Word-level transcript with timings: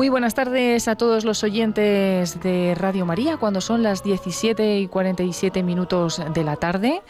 Muy 0.00 0.08
buenas 0.08 0.32
tardes 0.32 0.88
a 0.88 0.96
todos 0.96 1.26
los 1.26 1.44
oyentes 1.44 2.40
de 2.40 2.74
Radio 2.74 3.04
María. 3.04 3.36
Cuando 3.36 3.60
son 3.60 3.82
las 3.82 4.02
17 4.02 4.78
y 4.78 4.88
47 4.88 5.62
minutos 5.62 6.22
de 6.32 6.42
la 6.42 6.56
tarde, 6.56 7.02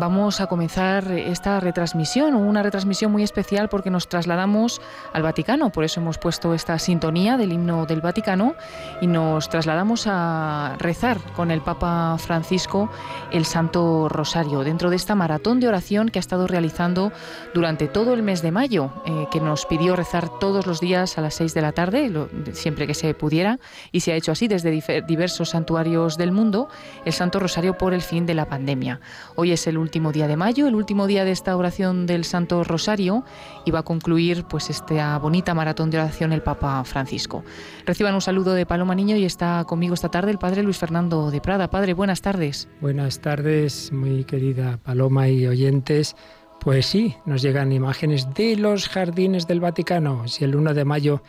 vamos 0.00 0.40
a 0.40 0.46
comenzar 0.46 1.12
esta 1.12 1.60
retransmisión, 1.60 2.34
una 2.34 2.62
retransmisión 2.62 3.12
muy 3.12 3.22
especial 3.22 3.68
porque 3.68 3.90
nos 3.90 4.08
trasladamos 4.08 4.80
al 5.12 5.22
Vaticano. 5.22 5.70
Por 5.70 5.84
eso 5.84 6.00
hemos 6.00 6.16
puesto 6.16 6.54
esta 6.54 6.78
sintonía 6.78 7.36
del 7.36 7.52
himno 7.52 7.84
del 7.84 8.00
Vaticano 8.00 8.54
y 9.02 9.06
nos 9.06 9.50
trasladamos 9.50 10.06
a 10.06 10.76
rezar 10.78 11.18
con 11.36 11.50
el 11.50 11.60
Papa 11.60 12.16
Francisco 12.18 12.90
el 13.30 13.44
Santo 13.44 14.08
Rosario 14.08 14.64
dentro 14.64 14.88
de 14.88 14.96
esta 14.96 15.14
maratón 15.14 15.60
de 15.60 15.68
oración 15.68 16.08
que 16.08 16.18
ha 16.18 16.20
estado 16.20 16.46
realizando 16.46 17.12
durante 17.52 17.86
todo 17.86 18.14
el 18.14 18.22
mes 18.22 18.40
de 18.40 18.52
mayo, 18.52 18.90
eh, 19.04 19.26
que 19.30 19.40
nos 19.40 19.66
pidió 19.66 19.96
rezar 19.96 20.30
todos 20.40 20.66
los 20.66 20.80
días 20.80 21.18
a 21.18 21.20
las 21.20 21.34
6 21.34 21.52
de 21.52 21.60
la 21.60 21.72
tarde 21.72 22.10
siempre 22.54 22.86
que 22.86 22.94
se 22.94 23.12
pudiera, 23.12 23.58
y 23.92 24.00
se 24.00 24.12
ha 24.12 24.16
hecho 24.16 24.32
así 24.32 24.48
desde 24.48 24.70
diversos 25.06 25.50
santuarios 25.50 26.16
del 26.16 26.32
mundo, 26.32 26.68
el 27.04 27.12
Santo 27.12 27.38
Rosario 27.38 27.76
por 27.76 27.92
el 27.92 28.00
fin 28.00 28.24
de 28.24 28.34
la 28.34 28.46
pandemia. 28.46 29.00
Hoy 29.36 29.52
es 29.52 29.66
el 29.66 29.76
último 29.76 29.89
día 29.90 30.28
de 30.28 30.36
mayo, 30.36 30.66
el 30.66 30.74
último 30.74 31.06
día 31.06 31.24
de 31.24 31.32
esta 31.32 31.56
oración 31.56 32.06
del 32.06 32.24
Santo 32.24 32.64
Rosario, 32.64 33.24
y 33.64 33.70
va 33.70 33.80
a 33.80 33.82
concluir 33.82 34.44
pues 34.44 34.70
esta 34.70 35.18
bonita 35.18 35.52
maratón 35.52 35.90
de 35.90 35.98
oración 35.98 36.32
el 36.32 36.42
Papa 36.42 36.82
Francisco. 36.84 37.44
Reciban 37.84 38.14
un 38.14 38.20
saludo 38.20 38.54
de 38.54 38.66
Paloma 38.66 38.94
Niño 38.94 39.16
y 39.16 39.24
está 39.24 39.64
conmigo 39.64 39.94
esta 39.94 40.10
tarde 40.10 40.30
el 40.30 40.38
Padre 40.38 40.62
Luis 40.62 40.78
Fernando 40.78 41.30
de 41.30 41.40
Prada. 41.40 41.68
Padre, 41.70 41.94
buenas 41.94 42.22
tardes. 42.22 42.68
Buenas 42.80 43.20
tardes, 43.20 43.92
muy 43.92 44.24
querida 44.24 44.78
Paloma 44.82 45.28
y 45.28 45.46
oyentes. 45.46 46.16
Pues 46.60 46.86
sí, 46.86 47.16
nos 47.26 47.42
llegan 47.42 47.72
imágenes 47.72 48.32
de 48.34 48.56
los 48.56 48.88
jardines 48.88 49.46
del 49.46 49.60
Vaticano. 49.60 50.28
Si 50.28 50.44
el 50.44 50.54
1 50.54 50.74
de 50.74 50.84
mayo 50.84 51.22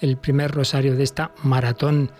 el 0.00 0.16
primer 0.16 0.50
rosario 0.50 0.96
de 0.96 1.04
esta 1.04 1.32
maratón 1.42 2.10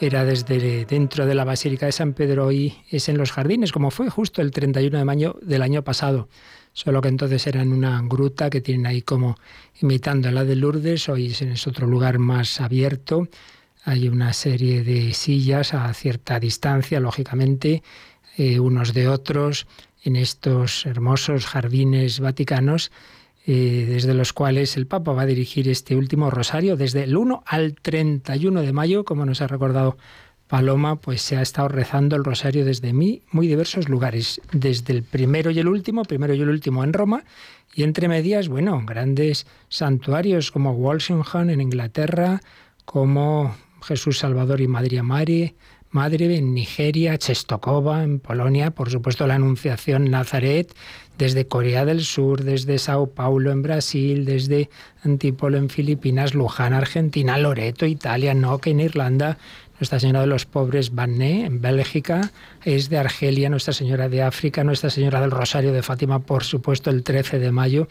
era 0.00 0.24
desde 0.24 0.84
dentro 0.84 1.26
de 1.26 1.34
la 1.34 1.44
Basílica 1.44 1.86
de 1.86 1.92
San 1.92 2.12
Pedro 2.12 2.52
y 2.52 2.76
es 2.90 3.08
en 3.08 3.16
los 3.16 3.32
jardines, 3.32 3.72
como 3.72 3.90
fue 3.90 4.10
justo 4.10 4.42
el 4.42 4.50
31 4.50 4.98
de 4.98 5.04
mayo 5.04 5.38
del 5.42 5.62
año 5.62 5.82
pasado. 5.82 6.28
Solo 6.72 7.00
que 7.00 7.08
entonces 7.08 7.46
era 7.46 7.62
en 7.62 7.72
una 7.72 8.02
gruta 8.04 8.50
que 8.50 8.60
tienen 8.60 8.86
ahí 8.86 9.00
como 9.00 9.36
imitando 9.80 10.30
la 10.30 10.44
de 10.44 10.56
Lourdes, 10.56 11.08
hoy 11.08 11.28
es 11.28 11.66
otro 11.66 11.86
lugar 11.86 12.18
más 12.18 12.60
abierto. 12.60 13.28
Hay 13.84 14.08
una 14.08 14.34
serie 14.34 14.84
de 14.84 15.14
sillas 15.14 15.72
a 15.72 15.92
cierta 15.94 16.38
distancia, 16.38 17.00
lógicamente, 17.00 17.82
eh, 18.36 18.60
unos 18.60 18.92
de 18.92 19.08
otros, 19.08 19.66
en 20.02 20.16
estos 20.16 20.84
hermosos 20.84 21.46
jardines 21.46 22.20
vaticanos 22.20 22.92
eh, 23.48 23.86
desde 23.88 24.12
los 24.12 24.32
cuales 24.32 24.76
el 24.76 24.88
Papa 24.88 25.12
va 25.12 25.22
a 25.22 25.26
dirigir 25.26 25.68
este 25.68 25.94
último 25.94 26.30
rosario. 26.30 26.76
Desde 26.76 27.04
el 27.04 27.16
1 27.16 27.44
al 27.46 27.76
31 27.76 28.62
de 28.62 28.72
mayo, 28.72 29.04
como 29.04 29.24
nos 29.24 29.40
ha 29.40 29.46
recordado 29.46 29.96
Paloma, 30.48 30.96
pues 30.96 31.22
se 31.22 31.36
ha 31.36 31.42
estado 31.42 31.68
rezando 31.68 32.16
el 32.16 32.24
rosario 32.24 32.64
desde 32.64 32.92
muy, 32.92 33.22
muy 33.30 33.46
diversos 33.46 33.88
lugares, 33.88 34.40
desde 34.52 34.92
el 34.92 35.02
primero 35.02 35.50
y 35.50 35.60
el 35.60 35.68
último, 35.68 36.02
primero 36.02 36.34
y 36.34 36.40
el 36.40 36.48
último 36.48 36.82
en 36.82 36.92
Roma, 36.92 37.24
y 37.74 37.84
entre 37.84 38.08
medias, 38.08 38.48
bueno, 38.48 38.82
grandes 38.84 39.46
santuarios 39.68 40.50
como 40.50 40.72
Walsingham 40.72 41.50
en 41.50 41.60
Inglaterra, 41.60 42.40
como 42.84 43.56
Jesús 43.82 44.18
Salvador 44.18 44.60
y 44.60 44.68
Madre 44.68 45.02
Mari, 45.02 45.54
Madre 45.90 46.36
en 46.36 46.52
Nigeria, 46.52 47.16
Chestokova 47.16 48.02
en 48.04 48.18
Polonia, 48.18 48.70
por 48.70 48.90
supuesto 48.90 49.26
la 49.26 49.36
Anunciación 49.36 50.10
Nazaret, 50.10 50.74
desde 51.18 51.46
Corea 51.46 51.84
del 51.84 52.02
Sur, 52.02 52.44
desde 52.44 52.78
Sao 52.78 53.08
Paulo 53.08 53.50
en 53.50 53.62
Brasil, 53.62 54.24
desde 54.24 54.68
Antipolo 55.04 55.56
en 55.56 55.70
Filipinas, 55.70 56.34
Luján, 56.34 56.72
Argentina, 56.72 57.38
Loreto, 57.38 57.86
Italia, 57.86 58.34
Noque 58.34 58.70
en 58.70 58.80
Irlanda, 58.80 59.38
Nuestra 59.80 60.00
Señora 60.00 60.20
de 60.22 60.26
los 60.26 60.46
Pobres 60.46 60.94
Bané 60.94 61.44
en 61.44 61.60
Bélgica, 61.60 62.32
es 62.64 62.88
de 62.88 62.98
Argelia, 62.98 63.50
Nuestra 63.50 63.72
Señora 63.74 64.08
de 64.08 64.22
África, 64.22 64.64
Nuestra 64.64 64.90
Señora 64.90 65.20
del 65.20 65.30
Rosario 65.30 65.72
de 65.72 65.82
Fátima, 65.82 66.20
por 66.20 66.44
supuesto, 66.44 66.90
el 66.90 67.02
13 67.02 67.38
de 67.38 67.52
mayo. 67.52 67.88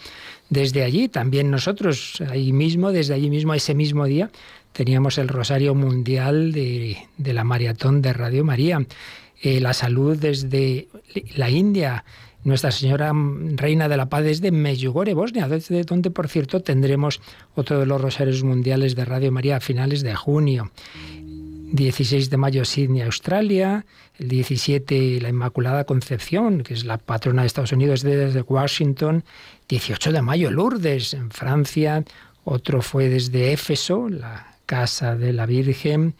Desde 0.49 0.83
allí, 0.83 1.09
también 1.09 1.51
nosotros, 1.51 2.21
ahí 2.29 2.51
mismo, 2.53 2.91
desde 2.91 3.13
allí 3.13 3.29
mismo, 3.29 3.53
ese 3.53 3.75
mismo 3.75 4.05
día, 4.05 4.29
teníamos 4.73 5.17
el 5.17 5.29
Rosario 5.29 5.73
Mundial 5.73 6.51
de, 6.51 6.97
la 7.17 7.43
Maratón 7.43 8.01
de 8.01 8.13
Radio 8.13 8.43
María. 8.43 8.85
Eh, 9.41 9.59
la 9.59 9.73
salud 9.73 10.17
desde 10.17 10.87
la 11.35 11.49
India, 11.49 12.03
nuestra 12.45 12.71
Señora 12.71 13.11
Reina 13.55 13.89
de 13.89 13.97
la 13.97 14.07
Paz 14.07 14.23
desde 14.23 14.51
Medjugorje, 14.51 15.15
Bosnia, 15.15 15.47
desde 15.47 15.83
donde, 15.83 16.11
por 16.11 16.29
cierto, 16.29 16.61
tendremos 16.61 17.19
otro 17.55 17.79
de 17.79 17.87
los 17.87 17.99
rosarios 17.99 18.43
mundiales 18.43 18.95
de 18.95 19.03
Radio 19.03 19.31
María 19.31 19.57
a 19.57 19.59
finales 19.59 20.01
de 20.03 20.15
junio. 20.15 20.71
16 21.71 22.29
de 22.29 22.37
mayo 22.37 22.63
Sydney, 22.63 23.01
Australia, 23.01 23.85
el 24.19 24.27
17 24.27 25.19
la 25.21 25.29
Inmaculada 25.29 25.85
Concepción, 25.85 26.61
que 26.61 26.75
es 26.75 26.85
la 26.85 26.99
patrona 26.99 27.41
de 27.41 27.47
Estados 27.47 27.71
Unidos 27.71 28.03
desde 28.03 28.41
Washington, 28.41 29.23
18 29.67 30.11
de 30.11 30.21
mayo 30.21 30.51
Lourdes 30.51 31.15
en 31.15 31.31
Francia, 31.31 32.03
otro 32.43 32.83
fue 32.83 33.09
desde 33.09 33.53
Éfeso, 33.53 34.07
la 34.07 34.55
Casa 34.67 35.15
de 35.15 35.33
la 35.33 35.47
Virgen, 35.47 36.13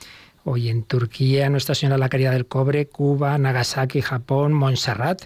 hoy 0.43 0.69
en 0.69 0.81
Turquía, 0.83 1.49
Nuestra 1.49 1.75
Señora 1.75 1.97
de 1.97 1.99
la 1.99 2.09
Caridad 2.09 2.31
del 2.31 2.47
Cobre, 2.47 2.87
Cuba, 2.87 3.37
Nagasaki, 3.37 4.01
Japón, 4.01 4.51
Montserrat, 4.53 5.23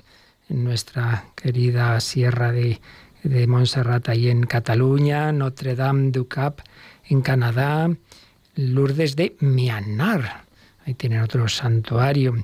en 0.50 0.64
nuestra 0.64 1.26
querida 1.36 2.00
sierra 2.00 2.52
de, 2.52 2.82
de 3.24 3.48
Montserrat, 3.48 4.10
ahí 4.10 4.30
en 4.30 4.44
Cataluña, 4.44 5.32
Notre 5.32 5.76
Dame 5.76 6.12
du 6.12 6.28
Cap 6.28 6.62
en 7.06 7.22
Canadá, 7.22 7.90
Lourdes 8.56 9.16
de 9.16 9.36
Myanmar. 9.40 10.46
Ahí 10.86 10.94
tienen 10.96 11.22
otro 11.22 11.48
santuario 11.48 12.36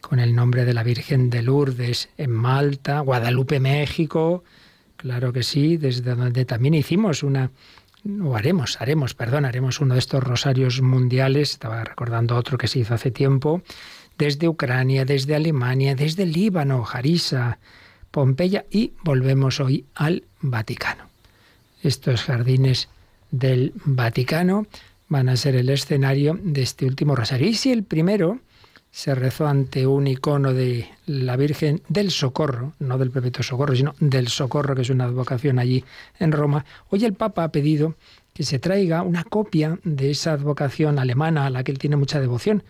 con 0.00 0.20
el 0.20 0.34
nombre 0.34 0.64
de 0.64 0.74
la 0.74 0.82
Virgen 0.82 1.30
de 1.30 1.42
Lourdes 1.42 2.08
en 2.16 2.30
Malta, 2.30 3.00
Guadalupe, 3.00 3.60
México. 3.60 4.44
Claro 4.96 5.32
que 5.32 5.42
sí, 5.42 5.76
desde 5.76 6.14
donde 6.14 6.44
también 6.44 6.74
hicimos 6.74 7.22
una 7.22 7.50
o 8.24 8.36
haremos, 8.36 8.80
haremos, 8.80 9.14
perdón, 9.14 9.44
haremos 9.44 9.80
uno 9.80 9.94
de 9.94 10.00
estos 10.00 10.22
rosarios 10.22 10.80
mundiales, 10.80 11.50
estaba 11.50 11.84
recordando 11.84 12.36
otro 12.36 12.56
que 12.56 12.68
se 12.68 12.78
hizo 12.78 12.94
hace 12.94 13.10
tiempo, 13.10 13.62
desde 14.18 14.48
Ucrania, 14.48 15.04
desde 15.04 15.34
Alemania, 15.34 15.94
desde 15.94 16.26
Líbano, 16.26 16.84
Jarisa, 16.84 17.58
Pompeya 18.10 18.64
y 18.70 18.92
volvemos 19.04 19.60
hoy 19.60 19.84
al 19.94 20.24
Vaticano. 20.40 21.04
Estos 21.82 22.24
jardines 22.24 22.88
del 23.30 23.72
Vaticano 23.84 24.66
van 25.08 25.28
a 25.28 25.36
ser 25.36 25.54
el 25.56 25.70
escenario 25.70 26.38
de 26.42 26.62
este 26.62 26.84
último 26.84 27.14
rosario. 27.14 27.48
Y 27.48 27.54
si 27.54 27.70
el 27.70 27.84
primero 27.84 28.40
se 28.90 29.14
rezó 29.14 29.46
ante 29.46 29.86
un 29.86 30.06
icono 30.06 30.52
de 30.52 30.88
la 31.06 31.36
Virgen 31.36 31.82
del 31.88 32.10
Socorro, 32.10 32.72
no 32.78 32.98
del 32.98 33.10
Perpetuo 33.10 33.42
Socorro, 33.42 33.76
sino 33.76 33.94
del 34.00 34.28
Socorro, 34.28 34.74
que 34.74 34.82
es 34.82 34.90
una 34.90 35.04
advocación 35.04 35.58
allí 35.58 35.84
en 36.18 36.32
Roma, 36.32 36.64
hoy 36.88 37.04
el 37.04 37.12
Papa 37.12 37.44
ha 37.44 37.52
pedido 37.52 37.94
que 38.34 38.44
se 38.44 38.58
traiga 38.58 39.02
una 39.02 39.24
copia 39.24 39.78
de 39.84 40.10
esa 40.10 40.32
advocación 40.32 40.98
alemana 40.98 41.46
a 41.46 41.50
la 41.50 41.64
que 41.64 41.72
él 41.72 41.78
tiene 41.78 41.96
mucha 41.96 42.20
devoción, 42.20 42.62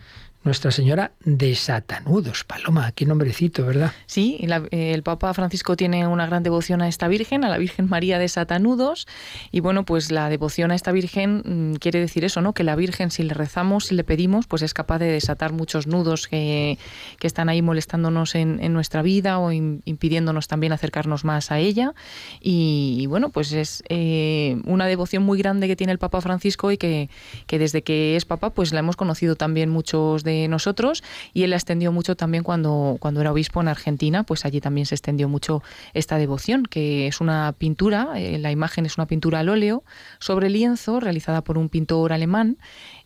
nuestra 0.45 0.71
Señora 0.71 1.13
de 1.25 1.55
Satanudos. 1.55 2.45
Paloma, 2.45 2.93
qué 2.93 3.05
nombrecito, 3.05 3.67
¿verdad? 3.67 3.93
Sí, 4.07 4.39
el 4.71 5.03
Papa 5.03 5.35
Francisco 5.35 5.77
tiene 5.77 6.07
una 6.07 6.27
gran 6.27 6.43
devoción 6.43 6.81
a 6.81 6.89
esta 6.89 7.09
Virgen, 7.09 7.45
a 7.45 7.49
la 7.49 7.59
Virgen 7.59 7.89
María 7.89 8.19
de 8.19 8.29
Satanudos. 8.29 9.07
Y 9.51 9.61
bueno, 9.61 9.85
pues 9.85 10.11
la 10.11 10.29
devoción 10.31 10.71
a 10.71 10.75
esta 10.75 10.93
Virgen 10.93 11.73
mm, 11.73 11.75
quiere 11.77 12.01
decir 12.01 12.25
eso, 12.25 12.41
¿no? 12.41 12.55
Que 12.55 12.65
la 12.65 12.77
Virgen, 12.77 13.11
si 13.11 13.25
le 13.25 13.35
rezamos, 13.35 13.87
si 13.87 13.95
le 13.95 14.05
pedimos, 14.05 14.47
pues 14.47 14.63
es 14.63 14.75
capaz 14.75 14.99
de 14.99 15.11
desatar 15.11 15.53
muchos 15.53 15.87
nudos 15.87 16.29
que, 16.29 16.79
están 17.21 17.51
ahí 17.51 17.61
molestándonos 17.61 18.35
en, 18.35 18.73
nuestra 18.73 19.03
vida 19.03 19.39
o 19.39 19.53
impidiéndonos 19.53 20.49
también 20.49 20.73
acercarnos 20.73 21.25
más 21.25 21.51
a 21.51 21.59
ella. 21.59 21.93
Y, 22.41 23.05
bueno, 23.07 23.29
pues 23.29 23.53
es 23.53 23.83
eh, 23.91 24.57
una 24.65 24.87
devoción 24.87 25.25
muy 25.25 25.39
grande 25.39 25.67
que 25.67 25.77
tiene 25.77 25.93
el 25.93 25.99
Papa 25.99 26.23
Francisco 26.23 26.73
y 26.73 26.79
que, 26.79 27.11
que 27.47 27.59
desde 27.59 27.83
que 27.83 28.17
es 28.17 28.25
Papa, 28.25 28.49
pues 28.51 28.73
la 28.73 28.81
hemos 28.81 28.97
conocido 28.97 29.37
también 29.37 29.69
muchos 29.69 30.25
de 30.29 30.47
nosotros 30.49 31.03
y 31.33 31.43
él 31.43 31.51
la 31.51 31.57
extendió 31.57 31.91
mucho 31.91 32.15
también 32.15 32.45
cuando, 32.45 32.97
cuando 33.01 33.21
era 33.21 33.33
obispo 33.33 33.61
en 33.61 33.69
Argentina, 33.69 34.23
pues 34.23 34.45
allí 34.45 34.61
también 34.61 34.87
se 34.87 34.95
extendió 34.95 35.29
mucho 35.29 35.63
esta 35.95 36.19
devoción, 36.19 36.65
que 36.65 37.07
es 37.07 37.21
una 37.21 37.55
pintura, 37.57 38.13
eh, 38.17 38.39
la 38.39 38.51
imagen 38.53 38.87
es 38.87 38.97
una 38.99 39.07
pintura 39.07 39.41
al 39.41 39.49
óleo 39.49 39.83
sobre 40.19 40.51
lienzo 40.51 41.01
realizada 41.01 41.43
por 41.43 41.59
un 41.59 41.69
pintor 41.69 42.13
alemán 42.13 42.59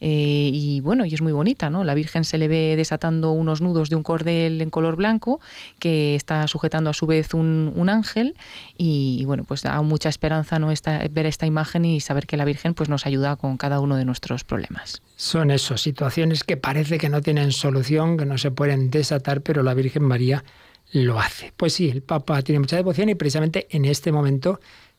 eh, 0.04 0.50
y 0.52 0.80
bueno, 0.80 1.06
y 1.06 1.14
es 1.14 1.22
muy 1.22 1.30
bonita, 1.30 1.70
¿no? 1.70 1.84
La 1.84 1.94
Virgen 1.94 2.24
se 2.24 2.36
le 2.36 2.48
ve 2.48 2.74
desatando 2.74 3.30
unos 3.30 3.60
nudos 3.60 3.88
de 3.88 3.94
un 3.94 4.02
cordel 4.02 4.60
en 4.60 4.68
color 4.68 4.96
blanco 4.96 5.40
que 5.78 6.16
está 6.16 6.48
sujetando 6.48 6.90
a 6.90 6.92
su 6.92 7.06
vez 7.06 7.34
un, 7.34 7.88
ángel 7.88 8.34
y, 8.76 9.24
bueno, 9.26 9.44
pues 9.44 9.62
da 9.62 9.80
mucha 9.82 10.08
esperanza 10.08 10.58
¿no? 10.58 10.72
Ver 11.12 11.26
esta 11.26 11.46
imagen 11.46 11.84
y 11.84 12.00
saber 12.00 12.26
que 12.26 12.36
la 12.36 12.44
Virgen 12.44 12.74
pues 12.74 12.88
nos 12.88 13.06
ayuda 13.06 13.36
con 13.36 13.56
cada 13.56 13.78
uno 13.78 13.94
de 13.94 14.04
nuestros 14.04 14.42
problemas. 14.42 15.02
Son 15.14 15.52
eso, 15.52 15.76
situaciones 15.76 16.42
que 16.42 16.56
parece 16.56 16.98
que 16.98 17.08
no 17.08 17.22
tienen 17.22 17.52
solución, 17.52 18.16
que 18.16 18.26
no 18.26 18.38
se 18.38 18.50
pueden 18.50 18.90
desatar, 18.90 19.42
pero 19.42 19.62
la 19.62 19.72
Virgen 19.72 20.02
María 20.02 20.42
lo 20.90 21.20
hace. 21.20 21.52
Pues 21.56 21.74
sí, 21.74 21.88
el 21.90 22.02
Papa 22.02 22.42
tiene 22.42 22.58
mucha 22.58 22.74
devoción 22.74 23.08
y 23.08 23.14
precisamente 23.14 23.68
en 23.70 23.84
este 23.84 24.10
momento, 24.10 24.58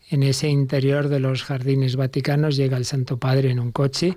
en 0.10 0.24
ese 0.24 0.48
interior 0.48 1.10
de 1.10 1.20
los 1.20 1.44
jardines 1.44 1.98
vaticanos, 1.98 2.56
llega 2.56 2.78
el 2.78 2.86
Santo 2.86 3.18
Padre 3.18 3.52
en 3.52 3.60
un 3.60 3.74
coche 3.74 4.16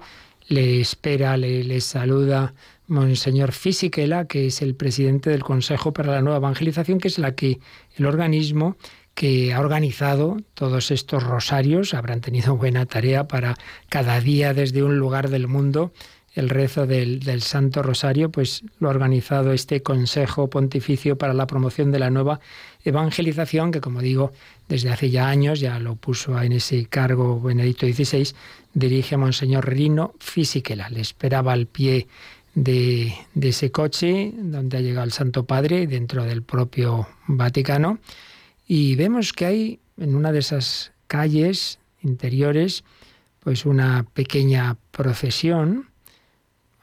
le 0.48 0.80
espera, 0.80 1.36
le, 1.36 1.80
saluda 1.80 2.54
Monseñor 2.86 3.52
Fisichella, 3.52 4.26
que 4.26 4.46
es 4.46 4.62
el 4.62 4.74
presidente 4.74 5.30
del 5.30 5.42
Consejo 5.42 5.92
para 5.92 6.12
la 6.12 6.22
Nueva 6.22 6.38
Evangelización, 6.38 6.98
que 6.98 7.08
es 7.08 7.18
la 7.18 7.34
que 7.34 7.58
el 7.96 8.06
organismo 8.06 8.76
que 9.14 9.54
ha 9.54 9.60
organizado 9.60 10.36
todos 10.54 10.90
estos 10.90 11.22
rosarios, 11.22 11.94
habrán 11.94 12.20
tenido 12.20 12.56
buena 12.56 12.84
tarea 12.84 13.26
para 13.26 13.56
cada 13.88 14.20
día 14.20 14.52
desde 14.52 14.82
un 14.82 14.98
lugar 14.98 15.30
del 15.30 15.48
mundo 15.48 15.92
el 16.36 16.50
rezo 16.50 16.86
del, 16.86 17.40
Santo 17.40 17.82
Rosario, 17.82 18.30
pues 18.30 18.62
lo 18.78 18.88
ha 18.88 18.90
organizado 18.90 19.52
este 19.52 19.82
Consejo 19.82 20.48
Pontificio 20.50 21.16
para 21.16 21.32
la 21.32 21.46
Promoción 21.46 21.90
de 21.90 21.98
la 21.98 22.10
Nueva 22.10 22.40
Evangelización, 22.84 23.72
que 23.72 23.80
como 23.80 24.02
digo, 24.02 24.32
desde 24.68 24.90
hace 24.90 25.10
ya 25.10 25.28
años, 25.28 25.60
ya 25.60 25.78
lo 25.78 25.96
puso 25.96 26.40
en 26.40 26.52
ese 26.52 26.84
cargo 26.86 27.40
Benedicto 27.40 27.86
XVI, 27.86 28.34
dirige 28.74 29.14
a 29.14 29.18
Monseñor 29.18 29.66
Rino 29.66 30.14
Fisichella. 30.20 30.90
Le 30.90 31.00
esperaba 31.00 31.54
al 31.54 31.66
pie 31.66 32.06
de, 32.54 33.14
de, 33.32 33.48
ese 33.48 33.70
coche 33.70 34.30
donde 34.36 34.76
ha 34.76 34.80
llegado 34.82 35.06
el 35.06 35.12
Santo 35.12 35.46
Padre 35.46 35.86
dentro 35.86 36.24
del 36.24 36.42
propio 36.42 37.08
Vaticano 37.26 37.98
y 38.68 38.94
vemos 38.94 39.32
que 39.32 39.46
hay 39.46 39.80
en 39.96 40.14
una 40.14 40.32
de 40.32 40.40
esas 40.40 40.92
calles 41.06 41.78
interiores 42.02 42.84
pues 43.40 43.64
una 43.64 44.04
pequeña 44.12 44.76
procesión 44.90 45.86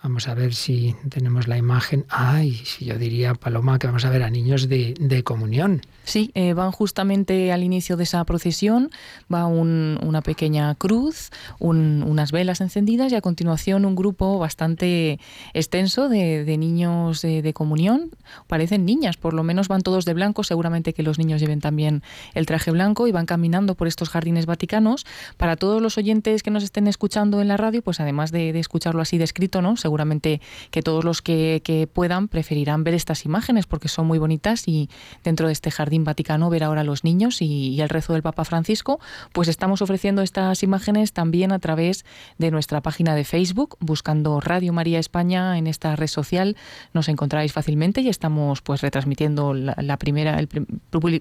Vamos 0.03 0.27
a 0.27 0.33
ver 0.33 0.53
si 0.53 0.97
tenemos 1.09 1.47
la 1.47 1.57
imagen. 1.57 2.05
Ay, 2.09 2.55
si 2.65 2.83
yo 2.83 2.97
diría, 2.97 3.35
Paloma, 3.35 3.79
que 3.79 3.88
vamos 3.88 4.03
a 4.03 4.09
ver 4.09 4.23
a 4.23 4.29
niños 4.29 4.67
de, 4.67 4.95
de 5.00 5.23
comunión. 5.23 5.81
Sí, 6.03 6.31
eh, 6.33 6.53
van 6.53 6.71
justamente 6.71 7.51
al 7.51 7.63
inicio 7.63 7.97
de 7.97 8.03
esa 8.03 8.23
procesión, 8.25 8.89
va 9.33 9.45
un, 9.45 10.00
una 10.03 10.21
pequeña 10.21 10.75
cruz, 10.75 11.29
un, 11.59 12.03
unas 12.05 12.31
velas 12.31 12.61
encendidas 12.61 13.11
y 13.11 13.15
a 13.15 13.21
continuación 13.21 13.85
un 13.85 13.95
grupo 13.95 14.39
bastante 14.39 15.19
extenso 15.53 16.09
de, 16.09 16.44
niños 16.57 17.21
de, 17.21 17.41
de, 17.41 17.53
comunión. 17.53 18.11
Parecen 18.47 18.85
niñas, 18.85 19.17
por 19.17 19.33
lo 19.33 19.44
menos 19.44 19.67
van 19.67 19.81
todos 19.81 20.05
de 20.05 20.13
blanco, 20.13 20.44
seguramente 20.44 20.94
que 20.94 21.03
los 21.03 21.17
niños 21.19 21.39
lleven 21.39 21.61
también 21.61 22.03
el 22.33 22.45
traje 22.45 22.71
blanco 22.71 23.07
y 23.07 23.11
van 23.11 23.25
caminando 23.25 23.75
por 23.75 23.88
estos 23.88 24.09
jardines 24.09 24.45
vaticanos. 24.45 25.05
Para 25.38 25.55
todos 25.55 25.81
los 25.81 25.97
oyentes 25.97 26.44
que 26.44 26.51
nos 26.51 26.63
estén 26.63 26.88
escuchando 26.88 27.41
en 27.41 27.47
la 27.47 27.57
radio, 27.57 27.81
pues 27.81 28.00
además 28.00 28.31
de, 28.31 28.53
de 28.53 28.59
escucharlo 28.59 29.01
así 29.01 29.17
descrito, 29.17 29.61
¿no? 29.61 29.77
seguramente 29.77 30.41
que 30.71 30.81
todos 30.81 31.03
los 31.03 31.21
que, 31.21 31.61
que 31.63 31.88
puedan 31.88 32.27
preferirán 32.27 32.83
ver 32.83 32.94
estas 32.94 33.25
imágenes 33.25 33.67
porque 33.67 33.88
son 33.88 34.07
muy 34.07 34.17
bonitas 34.17 34.67
y 34.67 34.89
dentro 35.23 35.47
de 35.47 35.53
este 35.53 35.71
jardín 35.71 35.93
Vaticano 36.01 36.50
ver 36.50 36.63
ahora 36.63 36.84
los 36.84 37.04
niños 37.04 37.42
y, 37.42 37.80
el 37.80 37.90
rezo 37.90 38.13
del 38.13 38.24
Papa 38.24 38.45
Francisco, 38.45 39.00
pues 39.31 39.48
estamos 39.48 39.81
ofreciendo 39.81 40.22
estas 40.22 40.63
imágenes 40.63 41.13
también 41.13 41.51
a 41.51 41.60
través 41.60 42.06
de 42.38 42.50
nuestra 42.50 42.81
página 42.81 43.16
de 43.16 43.24
Facebook, 43.24 43.78
buscando 43.80 44.40
Radio 44.40 44.74
María 44.74 45.00
España 45.00 45.57
en 45.57 45.68
esta 45.68 45.95
red 45.95 46.07
social, 46.07 46.57
nos 46.94 47.10
encontráis 47.10 47.54
fácilmente 47.54 48.01
y 48.01 48.10
estamos 48.10 48.62
pues 48.62 48.81
retransmitiendo 48.81 49.54
la, 49.54 49.98
primera 49.98 50.40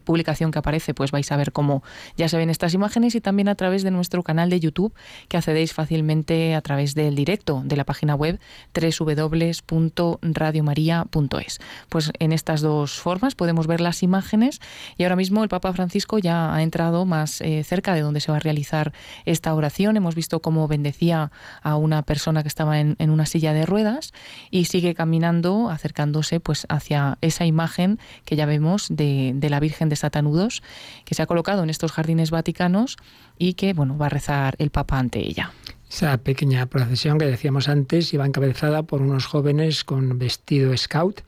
publicación 0.05 0.51
que 0.51 0.59
aparece, 0.59 0.95
pues 0.95 1.11
vais 1.11 1.31
a 1.31 1.37
ver 1.37 1.53
cómo 1.53 1.83
ya 2.17 2.29
se 2.29 2.39
ven 2.39 2.51
estas 2.51 2.75
imágenes 2.75 3.15
y 3.15 3.21
también 3.21 3.49
a 3.49 3.55
través 3.55 3.83
de 3.83 3.91
nuestro 3.91 4.23
canal 4.23 4.51
de 4.51 4.61
YouTube 4.61 4.95
que 5.29 5.37
accedéis 5.37 5.75
fácilmente 5.75 6.55
a 6.55 6.63
través 6.63 6.95
del 6.95 7.15
directo 7.15 7.63
de 7.65 7.77
la 7.77 7.85
página 7.85 8.15
web 8.15 8.41
www.radiomaria.es. 8.75 11.61
Pues 11.89 12.13
en 12.19 12.33
estas 12.33 12.61
dos 12.61 13.01
formas 13.01 13.35
podemos 13.35 13.67
ver 13.67 13.81
las 13.81 14.03
imágenes 14.03 14.61
y 14.97 15.05
ahora 15.05 15.17
mismo 15.17 15.43
el 15.43 15.49
Papa 15.49 15.73
Francisco 15.73 16.19
ya 16.19 16.55
ha 16.55 16.63
entrado 16.63 17.05
más 17.05 17.41
eh, 17.41 17.65
cerca 17.65 17.95
de 17.95 18.01
donde 18.01 18.21
se 18.21 18.31
va 18.31 18.37
a 18.37 18.41
realizar 18.41 18.93
esta 19.25 19.55
oración. 19.55 19.97
Hemos 19.97 20.15
visto 20.15 20.41
cómo 20.41 20.69
bendecía 20.69 21.31
a 21.63 21.77
una 21.77 22.03
persona 22.03 22.43
que 22.43 22.49
estaba 22.49 22.81
en, 22.81 22.97
una 22.99 23.27
silla 23.27 23.53
de 23.53 23.67
ruedas 23.67 24.13
y 24.51 24.67
sigue 24.67 24.95
caminando, 24.95 25.71
acercándose 25.71 26.41
pues 26.41 26.67
hacia 26.69 27.19
esa 27.21 27.45
imagen 27.45 27.99
que 28.25 28.37
ya 28.37 28.47
vemos 28.47 28.87
de, 28.91 29.33
de 29.35 29.51
la 29.51 29.61
Virgen 29.61 29.89
de 29.89 29.97
Satanudos, 29.97 30.63
que 31.05 31.15
se 31.15 31.23
ha 31.23 31.27
colocado 31.27 31.63
en 31.63 31.71
estos 31.71 31.93
jardines 31.93 32.31
vaticanos 32.31 32.97
y 33.39 33.55
que 33.55 33.73
bueno 33.73 33.99
va 33.99 34.07
a 34.07 34.11
rezar 34.11 34.55
el 34.59 34.71
Papa 34.71 34.99
ante 34.99 35.21
ella. 35.21 35.53
Esa 35.93 36.17
pequeña 36.17 36.65
procesión 36.67 37.19
que 37.19 37.27
decíamos 37.27 37.69
antes 37.69 38.15
iba 38.15 38.25
encabezada 38.25 38.83
por 38.83 39.03
unos 39.03 39.27
jóvenes 39.27 39.85
con 39.85 40.19
vestido 40.19 40.75
scout 40.75 41.21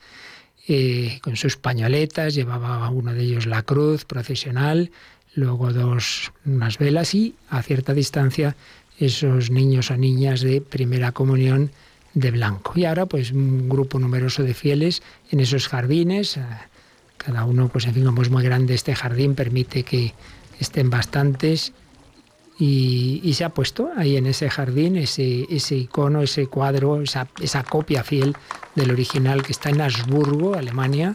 eh, 0.66 1.18
con 1.22 1.36
sus 1.36 1.56
pañoletas, 1.56 2.34
llevaba 2.34 2.88
uno 2.88 3.12
de 3.12 3.22
ellos 3.22 3.46
la 3.46 3.62
cruz 3.62 4.04
procesional, 4.04 4.90
luego 5.34 5.72
dos 5.72 6.32
unas 6.44 6.78
velas 6.78 7.14
y 7.14 7.34
a 7.50 7.62
cierta 7.62 7.92
distancia 7.92 8.56
esos 8.98 9.50
niños 9.50 9.90
o 9.90 9.96
niñas 9.96 10.40
de 10.40 10.60
primera 10.60 11.12
comunión 11.12 11.70
de 12.14 12.30
blanco. 12.30 12.72
Y 12.76 12.84
ahora 12.84 13.06
pues 13.06 13.32
un 13.32 13.68
grupo 13.68 13.98
numeroso 13.98 14.42
de 14.42 14.54
fieles 14.54 15.02
en 15.30 15.40
esos 15.40 15.68
jardines, 15.68 16.38
cada 17.18 17.44
uno 17.44 17.68
pues 17.68 17.86
en 17.86 17.94
fin 17.94 18.04
como 18.04 18.22
es 18.22 18.30
muy 18.30 18.44
grande 18.44 18.74
este 18.74 18.94
jardín 18.94 19.34
permite 19.34 19.82
que 19.82 20.14
estén 20.60 20.90
bastantes 20.90 21.72
y, 22.58 23.32
se 23.34 23.44
ha 23.44 23.48
puesto 23.48 23.90
ahí 23.96 24.16
en 24.16 24.26
ese 24.26 24.48
jardín 24.48 24.96
ese, 24.96 25.46
ese 25.50 25.74
icono, 25.74 26.22
ese 26.22 26.46
cuadro, 26.46 27.02
esa, 27.02 27.28
esa, 27.40 27.64
copia 27.64 28.04
fiel 28.04 28.36
del 28.76 28.92
original 28.92 29.42
que 29.42 29.52
está 29.52 29.70
en 29.70 29.80
Habsburgo, 29.80 30.54
Alemania, 30.54 31.12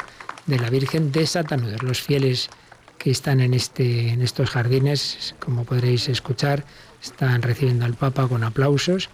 de 0.47 0.59
la 0.59 0.69
Virgen 0.69 1.11
de 1.11 1.25
Satanudos. 1.25 1.81
Los 1.81 2.01
fieles 2.01 2.49
que 2.97 3.11
están 3.11 3.39
en, 3.39 3.53
este, 3.53 4.09
en 4.09 4.21
estos 4.21 4.49
jardines, 4.49 5.35
como 5.39 5.63
podréis 5.63 6.09
escuchar, 6.09 6.65
están 7.01 7.41
recibiendo 7.41 7.85
al 7.85 7.93
Papa 7.93 8.27
con 8.27 8.43
aplausos 8.43 9.09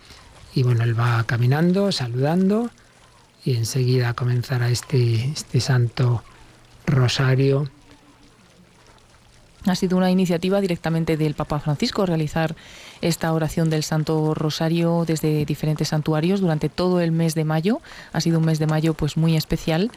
y 0.55 0.63
bueno, 0.63 0.83
él 0.83 0.99
va 0.99 1.23
caminando, 1.25 1.91
saludando 1.91 2.71
y 3.43 3.55
enseguida 3.55 4.15
comenzará 4.15 4.71
este, 4.71 5.25
este 5.25 5.59
santo 5.59 6.23
rosario 6.87 7.69
ha 9.65 9.75
sido 9.75 9.97
una 9.97 10.11
iniciativa 10.11 10.61
directamente 10.61 11.17
del 11.17 11.33
Papa 11.33 11.59
Francisco 11.59 12.05
realizar 12.05 12.55
esta 13.01 13.33
oración 13.33 13.69
del 13.69 13.83
Santo 13.83 14.33
Rosario 14.33 15.05
desde 15.05 15.45
diferentes 15.45 15.89
santuarios 15.89 16.41
durante 16.41 16.69
todo 16.69 17.01
el 17.01 17.11
mes 17.11 17.35
de 17.35 17.43
mayo. 17.43 17.81
Ha 18.13 18.21
sido 18.21 18.39
un 18.39 18.45
mes 18.45 18.59
de 18.59 18.67
mayo 18.67 18.93
pues 18.93 19.17
muy 19.17 19.35
especial 19.35 19.91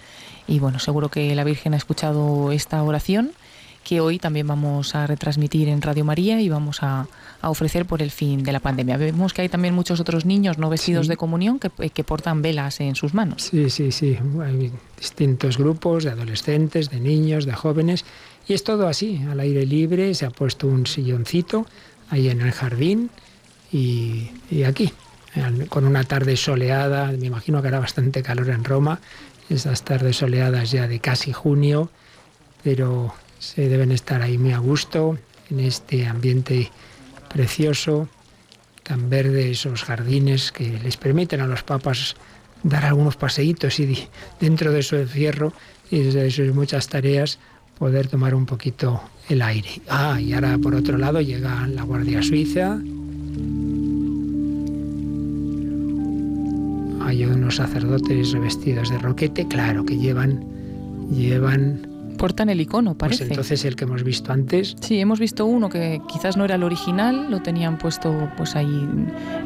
y 0.46 0.58
bueno, 0.58 0.78
seguro 0.78 1.10
que 1.10 1.34
la 1.34 1.44
Virgen 1.44 1.75
ha 1.75 1.76
escuchado 1.76 2.52
esta 2.52 2.82
oración 2.82 3.32
que 3.84 4.00
hoy 4.00 4.18
también 4.18 4.46
vamos 4.46 4.94
a 4.94 5.06
retransmitir 5.06 5.68
en 5.68 5.80
Radio 5.80 6.04
María 6.04 6.42
y 6.42 6.50
vamos 6.50 6.82
a, 6.82 7.06
a 7.40 7.48
ofrecer 7.48 7.87
por 7.87 8.02
el 8.02 8.10
fin 8.10 8.42
de 8.42 8.52
la 8.52 8.60
pandemia. 8.60 8.98
Vemos 8.98 9.32
que 9.32 9.40
hay 9.40 9.48
también 9.48 9.75
muchos 9.75 9.98
otros 9.98 10.26
niños 10.26 10.58
no 10.58 10.68
vestidos 10.68 11.06
sí. 11.06 11.10
de 11.10 11.16
comunión 11.16 11.58
que, 11.58 11.70
que, 11.70 12.04
portan 12.04 12.42
velas 12.42 12.80
en 12.80 12.96
sus 12.96 13.14
manos. 13.14 13.44
Sí, 13.44 13.70
sí, 13.70 13.90
sí. 13.90 14.18
Hay 14.44 14.72
distintos 14.98 15.56
grupos 15.56 16.04
de 16.04 16.10
adolescentes, 16.10 16.90
de 16.90 17.00
niños, 17.00 17.46
de 17.46 17.52
jóvenes 17.54 18.04
y 18.49 18.55
es 18.55 18.64
todo 18.64 18.88
así, 18.88 19.21
al 19.31 19.40
aire 19.40 19.67
libre, 19.67 20.14
se 20.14 20.25
ha 20.25 20.31
puesto 20.31 20.67
un 20.67 20.87
silloncito 20.87 21.67
ahí 22.09 22.31
en 22.31 22.40
el 22.40 22.52
jardín 22.52 23.11
y, 23.71 24.31
aquí, 24.67 24.90
con 25.69 25.85
una 25.85 26.05
tarde 26.05 26.37
soleada, 26.37 27.12
me 27.12 27.26
imagino 27.26 27.61
que 27.61 27.69
hará 27.69 27.78
bastante 27.78 28.23
calor 28.23 28.49
en 28.49 28.64
Roma, 28.64 29.00
esas 29.50 29.85
tardes 29.85 30.17
soleadas 30.17 30.71
ya 30.71 30.88
de 30.88 30.99
casi 30.99 31.33
junio, 31.33 31.90
pero 32.62 33.14
se 33.38 33.69
deben 33.69 33.93
estar 33.93 34.23
ahí 34.23 34.38
muy 34.38 34.52
a 34.52 34.59
gusto, 34.59 35.19
en 35.50 35.61
este 35.61 36.07
ambiente 36.07 36.71
precioso, 37.28 38.09
tan 38.83 39.11
verde, 39.11 39.50
esos 39.50 39.83
jardines 39.83 40.52
que 40.52 40.78
les 40.78 40.97
permiten 40.97 41.43
a 41.43 41.47
los 41.47 41.62
papas 41.62 42.17
dar 42.62 42.87
algunos 42.87 43.17
paseitos 43.17 43.78
y 43.78 44.09
dentro 44.40 44.73
de 44.73 44.83
su 44.83 44.97
encierro 44.97 45.52
y 45.90 46.00
de 46.00 46.31
sus 46.31 46.55
muchas 46.55 46.88
tareas 46.88 47.38
poder 47.78 48.08
tomar 48.08 48.35
un 48.35 48.47
poquito 48.47 49.00
el 49.28 49.42
aire. 49.42 49.80
Ah, 49.88 50.20
y 50.20 50.32
ahora 50.32 50.58
por 50.58 50.75
otro 50.75 50.99
lado 50.99 51.20
llega 51.20 51.66
la 51.66 51.82
Guardia 51.82 52.23
Suiza. 52.23 52.78
Hay 57.00 57.25
unos 57.25 57.56
sacerdotes 57.56 58.32
revestidos 58.32 58.90
de 58.90 58.99
roquete, 58.99 59.47
claro 59.49 59.85
que 59.85 59.97
llevan 59.97 60.44
llevan 61.11 61.88
portan 62.18 62.50
el 62.50 62.60
icono, 62.60 62.94
parece. 62.94 63.20
Pues 63.25 63.30
entonces 63.30 63.64
el 63.64 63.75
que 63.76 63.84
hemos 63.84 64.02
visto 64.04 64.30
antes. 64.30 64.76
Sí, 64.80 65.00
hemos 65.00 65.18
visto 65.18 65.46
uno 65.46 65.70
que 65.70 66.02
quizás 66.08 66.37
no 66.37 66.44
era 66.44 66.56
el 66.56 66.62
original, 66.64 67.30
lo 67.30 67.40
tenían 67.40 67.78
puesto 67.78 68.28
pues 68.37 68.54
ahí 68.54 68.87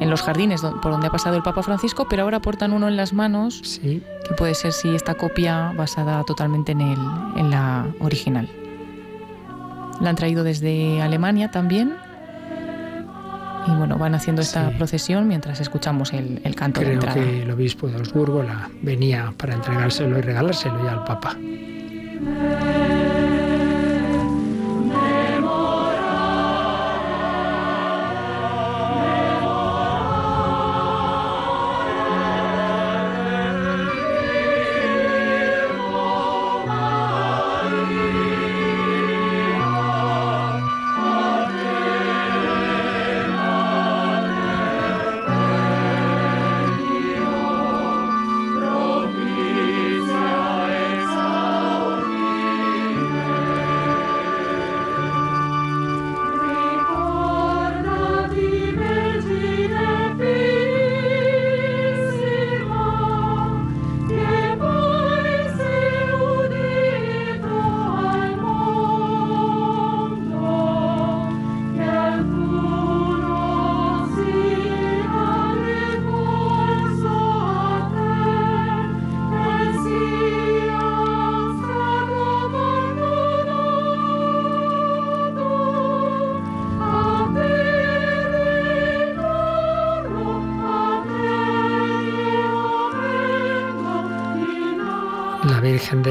en 0.01 0.11
los 0.11 0.23
jardines 0.23 0.63
por 0.83 0.91
donde 0.91 1.07
ha 1.07 1.11
pasado 1.11 1.37
el 1.37 1.43
Papa 1.45 1.63
Francisco, 1.63 2.09
pero 2.11 2.25
ahora 2.25 2.41
portan 2.41 2.73
uno 2.73 2.89
en 2.89 2.97
las 2.97 3.13
manos, 3.13 3.61
sí. 3.63 4.03
que 4.27 4.35
puede 4.35 4.55
ser 4.55 4.73
si 4.73 4.89
esta 4.95 5.15
copia 5.15 5.73
basada 5.77 6.25
totalmente 6.25 6.73
en, 6.73 6.81
el, 6.81 6.99
en 7.37 7.51
la 7.51 7.87
original. 8.01 8.49
La 10.01 10.11
han 10.11 10.17
traído 10.17 10.43
desde 10.43 11.01
Alemania 11.01 11.53
también. 11.53 11.95
Y 13.69 13.71
bueno, 13.77 13.97
van 13.97 14.17
haciendo 14.17 14.43
esta 14.43 14.71
sí. 14.71 14.75
procesión 14.77 15.29
mientras 15.29 15.61
escuchamos 15.61 16.13
el, 16.13 16.41
el 16.43 16.57
canto 16.57 16.81
Creo 16.81 16.89
de 16.89 16.95
entrada. 16.95 17.15
que 17.15 17.43
el 17.43 17.51
obispo 17.53 17.87
de 17.87 17.95
Augsburgo 17.95 18.43
la 18.43 18.69
venía 18.83 19.33
para 19.37 19.55
entregárselo 19.55 20.19
y 20.19 20.23
regalárselo 20.23 20.83
ya 20.85 20.95
al 20.95 21.05
Papa. 21.05 21.37
Virgen 22.25 22.92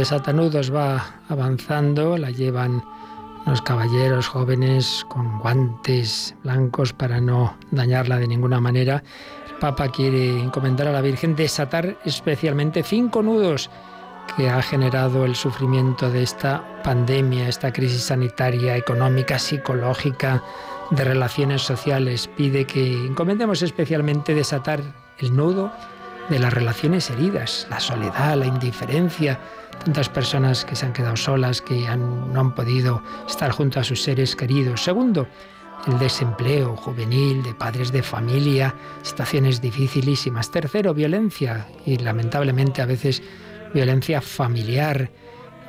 de 0.01 0.05
Satanudos 0.05 0.74
va 0.74 1.22
avanzando, 1.29 2.17
la 2.17 2.31
llevan 2.31 2.84
los 3.46 3.62
caballeros 3.62 4.27
jóvenes 4.27 5.05
con 5.08 5.38
guantes 5.38 6.34
blancos 6.43 6.91
para 6.91 7.22
no 7.22 7.55
dañarla 7.70 8.17
de 8.17 8.27
ninguna 8.27 8.60
manera. 8.60 9.03
El 9.48 9.58
Papa 9.60 9.89
quiere 9.89 10.39
encomendar 10.39 10.88
a 10.88 10.91
la 10.91 11.01
Virgen 11.01 11.36
desatar 11.36 12.00
especialmente 12.03 12.81
cinco 12.81 13.22
nudos 13.22 13.70
que 14.36 14.50
ha 14.50 14.60
generado 14.63 15.24
el 15.24 15.36
sufrimiento 15.36 16.10
de 16.10 16.24
esta 16.24 16.81
pandemia, 16.84 17.48
esta 17.48 17.72
crisis 17.72 18.01
sanitaria, 18.01 18.75
económica, 18.75 19.38
psicológica, 19.38 20.41
de 20.89 21.03
relaciones 21.03 21.62
sociales. 21.62 22.27
Pide 22.36 22.65
que 22.65 23.05
encomendemos 23.05 23.62
especialmente 23.62 24.34
desatar 24.34 24.81
el 25.20 25.36
nudo 25.36 25.72
de 26.31 26.39
las 26.39 26.53
relaciones 26.53 27.09
heridas, 27.09 27.67
la 27.69 27.81
soledad, 27.81 28.38
la 28.38 28.45
indiferencia, 28.45 29.38
tantas 29.83 30.07
personas 30.07 30.63
que 30.63 30.77
se 30.77 30.85
han 30.85 30.93
quedado 30.93 31.17
solas, 31.17 31.61
que 31.61 31.85
no 31.97 32.39
han 32.39 32.55
podido 32.55 33.03
estar 33.27 33.51
junto 33.51 33.81
a 33.81 33.83
sus 33.83 34.01
seres 34.01 34.35
queridos. 34.35 34.81
Segundo, 34.81 35.27
el 35.88 36.00
desempleo 36.00 36.77
juvenil, 36.77 37.43
de 37.43 37.53
padres 37.53 37.91
de 37.91 38.01
familia, 38.01 38.73
situaciones 39.01 39.59
dificilísimas. 39.59 40.50
Tercero, 40.50 40.93
violencia 40.93 41.67
y 41.85 41.97
lamentablemente 41.97 42.81
a 42.81 42.85
veces 42.85 43.21
violencia 43.73 44.21
familiar 44.21 45.11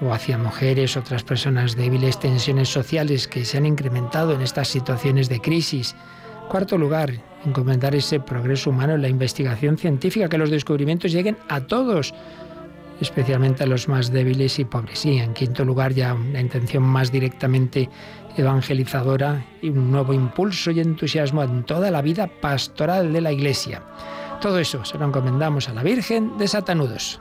o 0.01 0.13
hacia 0.13 0.39
mujeres, 0.39 0.97
otras 0.97 1.25
personas 1.25 1.75
débiles, 1.75 2.21
tensiones 2.21 2.69
sociales 2.69 3.27
que 3.27 3.45
se 3.45 3.59
han 3.59 3.67
incrementado 3.67 4.33
en 4.33 4.43
estas 4.43 4.69
situaciones 4.69 5.29
de 5.29 5.41
crisis. 5.41 5.97
Cuarto 6.49 6.79
lugar, 6.79 7.32
encomendar 7.47 7.95
ese 7.95 8.21
progreso 8.21 8.71
humano 8.71 8.95
en 8.95 9.03
la 9.03 9.09
investigación 9.09 9.79
científica, 9.79 10.29
que 10.29 10.39
los 10.39 10.51
descubrimientos 10.51 11.13
lleguen 11.13 11.37
a 11.49 11.61
todos, 11.61 12.15
especialmente 13.01 13.65
a 13.65 13.67
los 13.67 13.89
más 13.89 14.13
débiles 14.13 14.59
y 14.59 14.65
pobres. 14.65 15.05
Y 15.05 15.19
en 15.19 15.35
quinto 15.35 15.65
lugar, 15.65 15.93
ya 15.93 16.15
una 16.15 16.41
intención 16.41 16.83
más 16.83 17.11
directamente 17.11 17.89
evangelizadora 18.37 19.45
y 19.61 19.69
un 19.69 19.91
nuevo 19.91 20.13
impulso 20.13 20.71
y 20.71 20.81
entusiasmo 20.81 21.43
en 21.43 21.65
toda 21.65 21.91
la 21.91 22.03
vida 22.03 22.27
pastoral 22.27 23.13
de 23.13 23.21
la 23.21 23.33
Iglesia. 23.33 23.83
Todo 24.41 24.59
eso 24.59 24.85
se 24.85 24.99
lo 24.99 25.07
encomendamos 25.07 25.69
a 25.69 25.75
la 25.75 25.83
Virgen 25.83 26.37
de 26.39 26.49
Satanudos. 26.49 27.21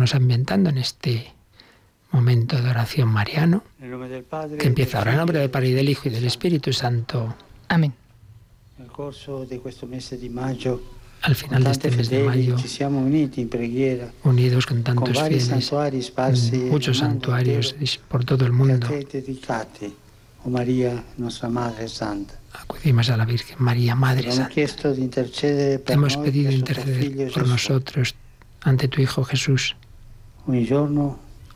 Irnos 0.00 0.14
ambientando 0.14 0.70
en 0.70 0.78
este 0.78 1.34
momento 2.10 2.60
de 2.60 2.70
oración 2.70 3.08
mariano, 3.08 3.62
que 4.58 4.66
empieza 4.66 4.98
ahora 4.98 5.10
en 5.12 5.18
nombre 5.18 5.40
del 5.40 5.50
Padre, 5.50 5.68
y 5.68 5.72
del 5.72 5.90
Hijo 5.90 6.08
y 6.08 6.10
del 6.10 6.24
Espíritu 6.24 6.72
Santo. 6.72 7.34
Amén. 7.68 7.92
Al 11.22 11.34
final 11.34 11.64
de 11.64 11.70
este 11.70 11.90
mes 11.90 12.08
de 12.08 12.22
mayo, 12.24 12.56
unidos 14.24 14.64
con 14.64 14.82
tantos 14.82 15.22
fieles, 15.22 15.50
en 15.50 16.70
muchos 16.70 16.96
santuarios 16.96 17.76
por 18.08 18.24
todo 18.24 18.46
el 18.46 18.52
mundo, 18.52 18.88
acudimos 22.52 23.10
a 23.10 23.16
la 23.18 23.24
Virgen 23.26 23.56
María, 23.58 23.94
Madre 23.94 24.32
Santa. 24.32 24.54
Hemos 25.88 26.16
pedido 26.16 26.50
interceder 26.50 27.32
por 27.32 27.46
nosotros 27.46 28.14
ante 28.62 28.88
tu 28.88 29.02
Hijo 29.02 29.24
Jesús. 29.24 29.76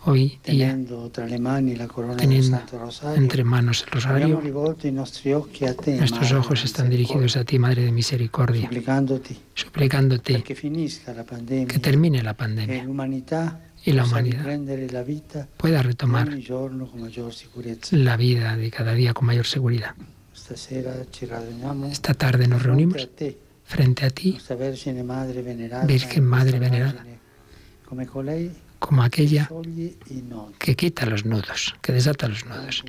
Hoy 0.06 0.38
día, 0.44 0.76
teniendo 2.16 2.60
entre 3.16 3.42
manos 3.42 3.84
el 3.86 3.90
rosario, 3.90 4.42
nuestros 5.98 6.32
ojos 6.32 6.64
están 6.64 6.90
dirigidos 6.90 7.36
a 7.38 7.44
ti, 7.44 7.58
Madre 7.58 7.82
de 7.82 7.92
Misericordia, 7.92 8.68
suplicándote 9.54 10.42
que 10.42 11.78
termine 11.80 12.22
la 12.22 12.34
pandemia 12.34 12.86
y 13.84 13.92
la 13.92 14.04
humanidad 14.04 14.46
pueda 15.56 15.82
retomar 15.82 16.28
la 17.92 18.16
vida 18.16 18.56
de 18.56 18.70
cada 18.70 18.92
día 18.92 19.14
con 19.14 19.26
mayor 19.26 19.46
seguridad. 19.46 19.94
Esta 21.90 22.14
tarde 22.14 22.46
nos 22.46 22.62
reunimos 22.62 23.08
frente 23.64 24.04
a 24.04 24.10
ti, 24.10 24.38
Virgen 25.86 26.24
Madre 26.24 26.58
Venerada, 26.58 27.06
como 28.78 29.02
aquella 29.02 29.50
que 30.58 30.76
quita 30.76 31.06
los 31.06 31.24
nudos, 31.24 31.74
que 31.80 31.92
desata 31.92 32.28
los 32.28 32.44
nudos. 32.44 32.84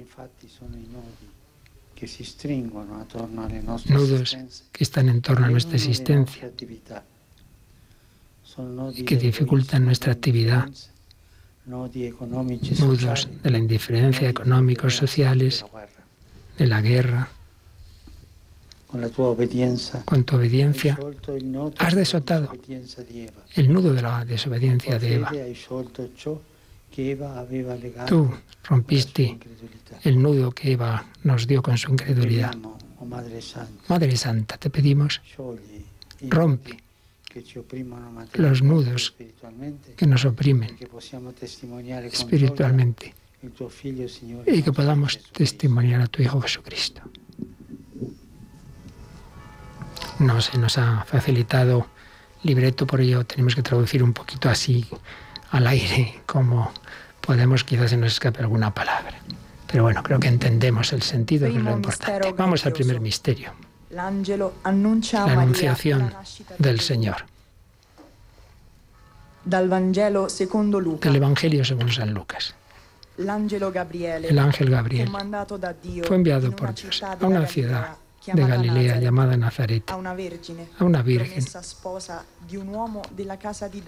Nudos 3.88 4.38
que 4.72 4.84
están 4.84 5.10
en 5.10 5.22
torno 5.22 5.46
a 5.46 5.50
nuestra 5.50 5.76
existencia. 5.76 6.52
y 8.94 9.04
que 9.04 9.18
dificultan 9.18 9.86
nuestra 9.86 10.14
actividad. 10.14 10.70
Nudos 11.66 13.30
de 13.44 13.50
la 13.50 13.58
indiferencia 13.58 14.30
económicos, 14.30 14.96
sociales, 14.96 15.66
de 16.58 16.68
la 16.68 16.82
guerra, 16.82 17.30
con 20.06 20.24
tu 20.24 20.36
obediencia 20.36 20.98
has 21.78 21.96
desatado 21.96 22.50
el 23.56 23.74
nudo 23.74 23.94
de 23.94 24.02
la 24.02 24.26
desobediencia 24.26 25.00
de 25.00 25.16
Eva. 25.16 25.32
Tú 28.08 28.32
rompiste 28.64 29.38
el 30.04 30.22
nudo 30.22 30.52
que 30.52 30.72
Eva 30.72 31.06
nos 31.24 31.46
dio 31.48 31.62
con 31.62 31.78
su 31.78 31.92
incredulidad. 31.92 32.56
Madre 33.88 34.16
Santa, 34.16 34.58
te 34.58 34.70
pedimos, 34.70 35.22
rompe 36.30 36.78
los 38.36 38.64
nudos 38.64 39.14
que 39.98 40.08
nos 40.08 40.24
oprimen 40.26 40.78
espiritualmente 42.12 43.14
y 44.48 44.62
que 44.62 44.72
podamos 44.72 45.20
testimoniar 45.34 46.02
a 46.02 46.08
tu 46.08 46.24
Hijo 46.24 46.40
Jesucristo 46.42 47.02
no 50.20 50.42
se 50.42 50.58
nos 50.58 50.78
ha 50.78 51.04
facilitado 51.06 51.88
libreto, 52.44 52.86
por 52.86 53.02
ello 53.02 53.26
tenemos 53.26 53.56
que 53.56 53.64
traducir 53.64 54.04
un 54.04 54.14
poquito 54.14 54.50
así 54.50 54.88
al 55.52 55.68
aire, 55.68 56.22
como 56.26 56.72
podemos, 57.22 57.64
quizás 57.64 57.90
se 57.90 57.98
nos 57.98 58.14
escape 58.14 58.40
alguna 58.40 58.74
palabra. 58.74 59.18
Pero 59.68 59.84
bueno, 59.84 60.04
creo 60.04 60.20
que 60.20 60.28
entendemos 60.28 60.94
el 60.94 61.02
sentido, 61.02 61.48
que 61.48 61.58
es 61.58 61.64
lo 61.64 61.72
importante. 61.72 62.34
Vamos 62.34 62.66
al 62.66 62.74
primer 62.74 63.00
misterio. 63.00 63.52
La 63.90 64.08
anunciación 64.08 66.14
del 66.60 66.80
Señor. 66.80 67.26
Del 69.44 71.16
Evangelio 71.16 71.66
según 71.66 71.92
San 71.92 72.14
Lucas. 72.14 72.56
El 73.18 74.40
ángel 74.40 74.70
Gabriel 74.70 75.10
fue 76.06 76.16
enviado 76.16 76.56
por 76.56 76.76
Dios 76.76 77.04
a 77.04 77.18
una 77.26 77.48
ciudad 77.48 77.98
de 78.34 78.48
Galilea 78.48 79.00
llamada 79.00 79.38
Nazaret, 79.38 79.90
a 79.90 79.96
una 79.96 80.14
virgen 80.14 80.58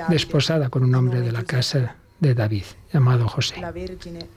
desposada 0.09 0.69
con 0.69 0.83
un 0.83 0.95
hombre 0.95 1.21
de 1.21 1.31
la 1.31 1.43
casa 1.43 1.95
de 2.19 2.33
David 2.33 2.63
llamado 2.91 3.27
José. 3.27 3.59
La 3.59 3.71
virgen 3.71 4.27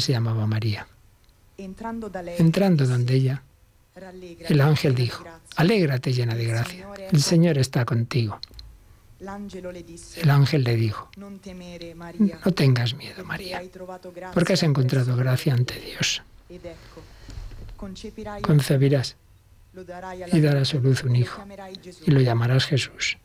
se 0.00 0.12
llamaba 0.12 0.46
María. 0.46 0.86
Entrando 1.56 2.86
donde 2.86 3.14
ella, 3.14 3.42
el 4.48 4.60
ángel 4.60 4.94
dijo, 4.94 5.24
alégrate 5.56 6.12
llena 6.12 6.34
de 6.34 6.44
gracia, 6.44 6.86
el 7.10 7.22
Señor 7.22 7.58
está 7.58 7.84
contigo. 7.84 8.38
El 9.18 10.30
ángel 10.30 10.62
le 10.62 10.76
dijo, 10.76 11.10
no 11.16 12.52
tengas 12.52 12.94
miedo, 12.94 13.24
María, 13.24 13.62
porque 14.34 14.52
has 14.52 14.62
encontrado 14.62 15.16
gracia 15.16 15.54
ante 15.54 15.80
Dios. 15.80 16.22
Concebirás 17.76 19.16
y 20.32 20.40
darás 20.40 20.74
a 20.74 20.78
luz 20.78 21.04
un 21.04 21.16
hijo 21.16 21.42
y 22.06 22.10
lo 22.10 22.20
llamarás 22.20 22.64
Jesús. 22.66 23.18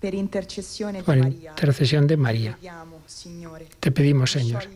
Por 0.00 0.14
intercesión 0.14 2.06
de 2.06 2.16
María, 2.16 2.58
te 3.80 3.90
pedimos, 3.90 4.30
Señor, 4.30 4.68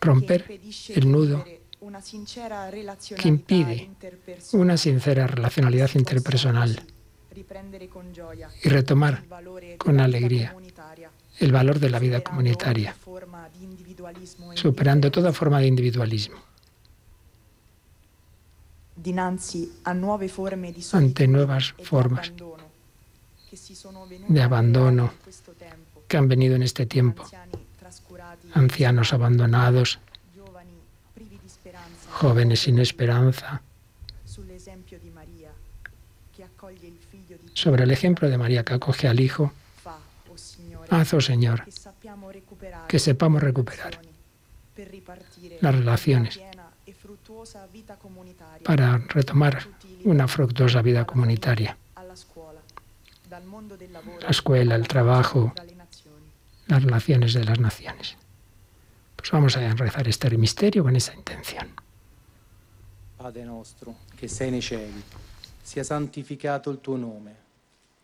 romper 0.00 0.60
el 0.88 1.12
nudo 1.12 1.44
que 3.18 3.28
impide 3.28 3.90
una 4.52 4.76
sincera 4.76 5.26
relacionalidad 5.26 5.90
interpersonal 5.94 6.80
y 8.62 8.68
retomar 8.68 9.24
con 9.78 10.00
alegría 10.00 10.54
el 11.38 11.52
valor 11.52 11.78
de 11.78 11.90
la 11.90 11.98
vida 11.98 12.20
comunitaria, 12.22 12.94
superando 14.54 15.10
toda 15.10 15.32
forma 15.32 15.60
de 15.60 15.66
individualismo. 15.66 16.36
Ante 20.92 21.26
nuevas 21.26 21.74
formas 21.82 22.32
de 24.28 24.42
abandono 24.42 25.12
que 26.06 26.16
han 26.16 26.28
venido 26.28 26.54
en 26.54 26.62
este 26.62 26.86
tiempo, 26.86 27.24
ancianos 28.54 29.12
abandonados, 29.12 29.98
jóvenes 32.12 32.60
sin 32.60 32.78
esperanza, 32.78 33.62
sobre 37.54 37.84
el 37.84 37.90
ejemplo 37.90 38.28
de 38.28 38.38
María 38.38 38.64
que 38.64 38.74
acoge 38.74 39.08
al 39.08 39.20
Hijo, 39.20 39.52
haz, 40.92 41.14
oh 41.14 41.20
Señor, 41.20 41.64
que 42.88 42.98
sepamos 42.98 43.42
recuperar 43.42 43.98
las 45.60 45.74
relaciones 45.74 46.40
para 48.64 48.98
retomar 48.98 49.66
una 50.04 50.28
fructuosa 50.28 50.82
vida 50.82 51.06
comunitaria. 51.06 51.76
La 54.20 54.28
escuela, 54.28 54.74
el 54.74 54.86
trabajo, 54.88 55.54
las 56.66 56.82
relaciones 56.82 57.32
de 57.32 57.44
las 57.44 57.58
naciones. 57.58 58.16
Pues 59.16 59.30
vamos 59.30 59.56
a 59.56 59.74
rezar 59.74 60.08
este 60.08 60.36
misterio 60.36 60.82
con 60.82 60.96
esa 60.96 61.14
intención. 61.14 61.68
Padre 63.16 63.44
nostro, 63.44 63.94
che 64.16 64.26
sei 64.26 64.50
nei 64.50 64.60
cieli, 64.60 65.00
sia 65.62 65.84
santificato 65.84 66.70
il 66.70 66.80
tuo 66.80 66.96
nome, 66.96 67.41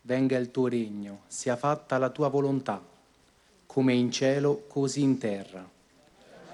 venga 0.09 0.39
il 0.39 0.51
tuo 0.51 0.69
regno, 0.69 1.21
sia 1.27 1.55
fatta 1.55 1.99
la 1.99 2.09
tua 2.09 2.29
volontà, 2.29 2.83
come 3.67 3.93
in 3.93 4.11
cielo, 4.11 4.65
così 4.67 5.03
in 5.03 5.19
terra. 5.19 5.63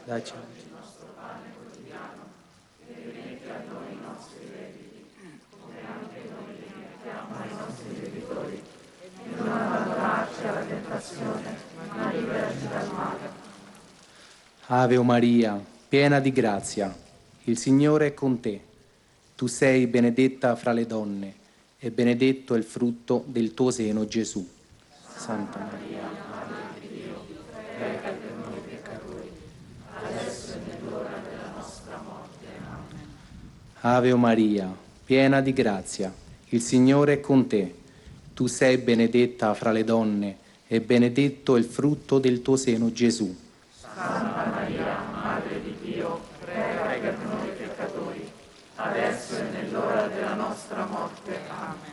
Dacci 0.04 0.32
oggi 0.32 0.72
ma 11.94 12.10
liberaci 12.10 12.68
dal 12.68 12.92
male. 12.92 13.42
Ave 14.66 14.98
Maria, 14.98 15.64
piena 15.88 16.18
di 16.18 16.32
grazia, 16.32 16.92
il 17.44 17.56
Signore 17.56 18.08
è 18.08 18.14
con 18.14 18.40
te. 18.40 18.60
Tu 19.36 19.46
sei 19.46 19.86
benedetta 19.86 20.56
fra 20.56 20.72
le 20.72 20.86
donne 20.86 21.42
e 21.84 21.90
benedetto 21.90 22.54
è 22.54 22.56
il 22.56 22.64
frutto 22.64 23.24
del 23.26 23.52
tuo 23.52 23.70
seno, 23.70 24.06
Gesù. 24.06 24.48
Santa 25.14 25.58
Maria, 25.70 26.08
Madre 26.30 26.80
di 26.80 26.88
Dio, 26.88 27.26
prega 27.76 28.08
per 28.08 28.32
noi 28.42 28.58
peccatori, 28.66 29.30
adesso 29.92 30.54
e 30.54 30.60
nell'ora 30.66 31.20
della 31.22 31.52
nostra 31.54 32.00
morte. 32.02 32.46
Amen. 32.66 33.08
Ave 33.80 34.14
Maria, 34.14 34.74
piena 35.04 35.42
di 35.42 35.52
grazia, 35.52 36.10
il 36.48 36.62
Signore 36.62 37.12
è 37.12 37.20
con 37.20 37.46
te. 37.46 37.74
Tu 38.32 38.46
sei 38.46 38.78
benedetta 38.78 39.52
fra 39.52 39.70
le 39.70 39.84
donne 39.84 40.38
e 40.66 40.80
benedetto 40.80 41.54
è 41.54 41.58
il 41.58 41.66
frutto 41.66 42.18
del 42.18 42.40
tuo 42.40 42.56
seno, 42.56 42.92
Gesù. 42.92 43.36
Santa 43.94 44.50
Maria, 44.50 45.02
Madre 45.12 45.62
di 45.62 45.76
Dio, 45.82 46.18
prega 46.40 47.10
per 47.10 47.26
noi 47.26 47.48
peccatori, 47.48 48.26
adesso 48.76 49.36
e 49.36 49.42
nell'ora 49.50 50.06
della 50.08 50.34
nostra 50.34 50.86
morte. 50.86 51.38
Amen. 51.48 51.92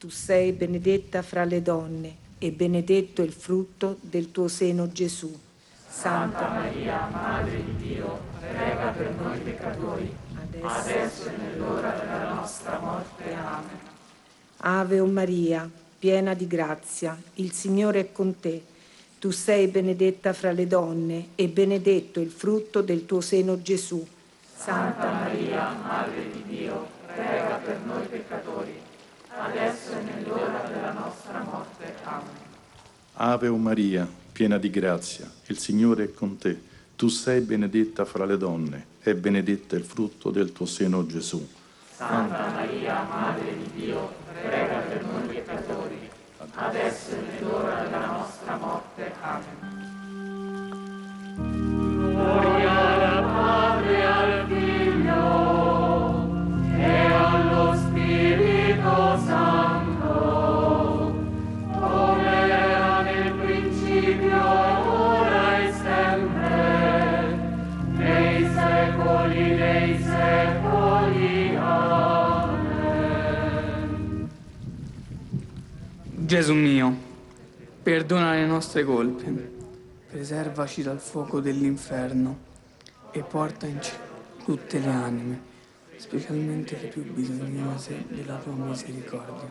Tu 0.00 0.08
sei 0.08 0.52
benedetta 0.52 1.20
fra 1.20 1.44
le 1.44 1.60
donne 1.60 2.16
e 2.38 2.52
benedetto 2.52 3.20
il 3.20 3.34
frutto 3.34 3.98
del 4.00 4.32
tuo 4.32 4.48
seno, 4.48 4.90
Gesù. 4.90 5.30
Santa 5.90 6.48
Maria, 6.48 7.06
Madre 7.12 7.62
di 7.62 7.76
Dio, 7.76 8.18
prega 8.40 8.92
per 8.96 9.10
noi 9.20 9.38
peccatori, 9.40 10.10
adesso 10.62 11.28
e 11.28 11.36
nell'ora 11.36 11.90
della 11.90 12.32
nostra 12.32 12.78
morte. 12.78 13.24
Amen. 13.24 13.78
Ave 14.56 15.02
Maria, 15.02 15.68
piena 15.98 16.32
di 16.32 16.46
grazia, 16.46 17.14
il 17.34 17.52
Signore 17.52 18.00
è 18.00 18.10
con 18.10 18.40
te. 18.40 18.62
Tu 19.18 19.30
sei 19.30 19.66
benedetta 19.66 20.32
fra 20.32 20.50
le 20.50 20.66
donne 20.66 21.28
e 21.34 21.46
benedetto 21.48 22.20
il 22.20 22.30
frutto 22.30 22.80
del 22.80 23.04
tuo 23.04 23.20
seno, 23.20 23.60
Gesù. 23.60 24.02
Santa 24.56 25.12
Maria, 25.12 25.74
Madre 25.74 26.30
di 26.32 26.42
Dio, 26.46 26.88
prega 27.04 27.60
per 27.62 27.80
noi 27.84 28.06
peccatori, 28.06 28.79
adesso 29.42 29.92
e 29.92 30.02
nell'ora 30.02 30.68
della 30.68 30.92
nostra 30.92 31.42
morte. 31.42 31.94
Amen. 32.04 32.48
Ave 33.14 33.50
Maria, 33.50 34.08
piena 34.32 34.58
di 34.58 34.70
grazia, 34.70 35.30
il 35.46 35.58
Signore 35.58 36.04
è 36.04 36.12
con 36.12 36.38
te. 36.38 36.68
Tu 36.96 37.08
sei 37.08 37.40
benedetta 37.40 38.04
fra 38.04 38.24
le 38.24 38.36
donne 38.36 38.86
e 39.02 39.14
benedetto 39.14 39.74
il 39.74 39.84
frutto 39.84 40.30
del 40.30 40.52
tuo 40.52 40.66
seno 40.66 41.06
Gesù. 41.06 41.46
Santa 41.94 42.48
Maria, 42.48 43.02
Madre 43.02 43.56
di 43.56 43.70
Dio, 43.74 44.12
prega 44.42 44.78
per 44.78 45.04
noi 45.04 45.26
peccatori, 45.28 46.10
adesso 46.54 47.10
è 47.10 47.42
l'ora 47.42 47.82
della 47.82 48.06
nostra 48.06 48.56
morte. 48.56 49.12
Amen. 49.20 49.80
Gesù 76.30 76.54
mio, 76.54 76.96
perdona 77.82 78.34
le 78.34 78.46
nostre 78.46 78.84
colpe, 78.84 79.50
preservaci 80.08 80.80
dal 80.80 81.00
fuoco 81.00 81.40
dell'inferno 81.40 82.38
e 83.10 83.20
porta 83.24 83.66
in 83.66 83.82
cielo 83.82 84.04
tutte 84.44 84.78
le 84.78 84.86
anime, 84.86 85.40
specialmente 85.96 86.78
le 86.80 86.86
più 86.86 87.02
bisognose 87.12 88.04
della 88.10 88.36
tua 88.36 88.52
misericordia. 88.52 89.50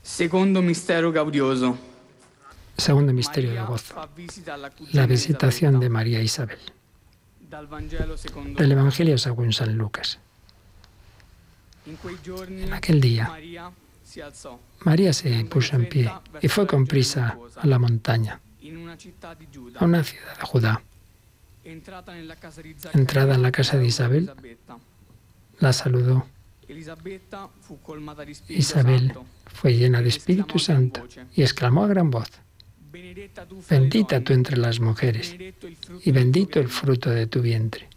Secondo 0.00 0.62
mistero 0.62 1.10
gaudioso. 1.10 1.76
Segundo 2.76 3.12
misterio 3.12 3.50
de 3.50 3.64
gozo, 3.64 3.94
la 4.92 5.06
visitación 5.06 5.80
de 5.80 5.88
María 5.88 6.20
Isabel. 6.20 6.60
Del 8.54 8.70
Evangelio 8.70 9.18
según 9.18 9.52
San 9.52 9.76
Lucas. 9.76 10.20
En 11.84 12.72
aquel 12.72 13.00
día, 13.00 13.28
María 14.84 15.12
se 15.12 15.44
puso 15.44 15.76
en 15.76 15.88
pie 15.88 16.10
y 16.40 16.48
fue 16.48 16.66
con 16.66 16.86
prisa 16.86 17.38
a 17.56 17.66
la 17.66 17.78
montaña, 17.78 18.40
a 19.76 19.84
una 19.84 20.02
ciudad 20.04 20.38
de 20.38 20.46
Judá. 20.46 20.82
Entrada 21.64 22.16
en 22.16 22.28
la 23.42 23.52
casa 23.52 23.76
de 23.78 23.86
Isabel, 23.86 24.32
la 25.58 25.72
saludó. 25.72 26.26
Isabel 28.48 29.12
fue 29.46 29.74
llena 29.74 30.02
de 30.02 30.08
Espíritu 30.08 30.58
Santo 30.58 31.06
y 31.34 31.42
exclamó 31.42 31.84
a 31.84 31.88
gran 31.88 32.10
voz, 32.10 32.28
Bendita 33.70 34.20
tú 34.22 34.32
entre 34.34 34.56
las 34.58 34.80
mujeres 34.80 35.34
y 36.04 36.12
bendito 36.12 36.60
el 36.60 36.68
fruto 36.68 37.10
de 37.10 37.26
tu 37.26 37.40
vientre. 37.40 37.88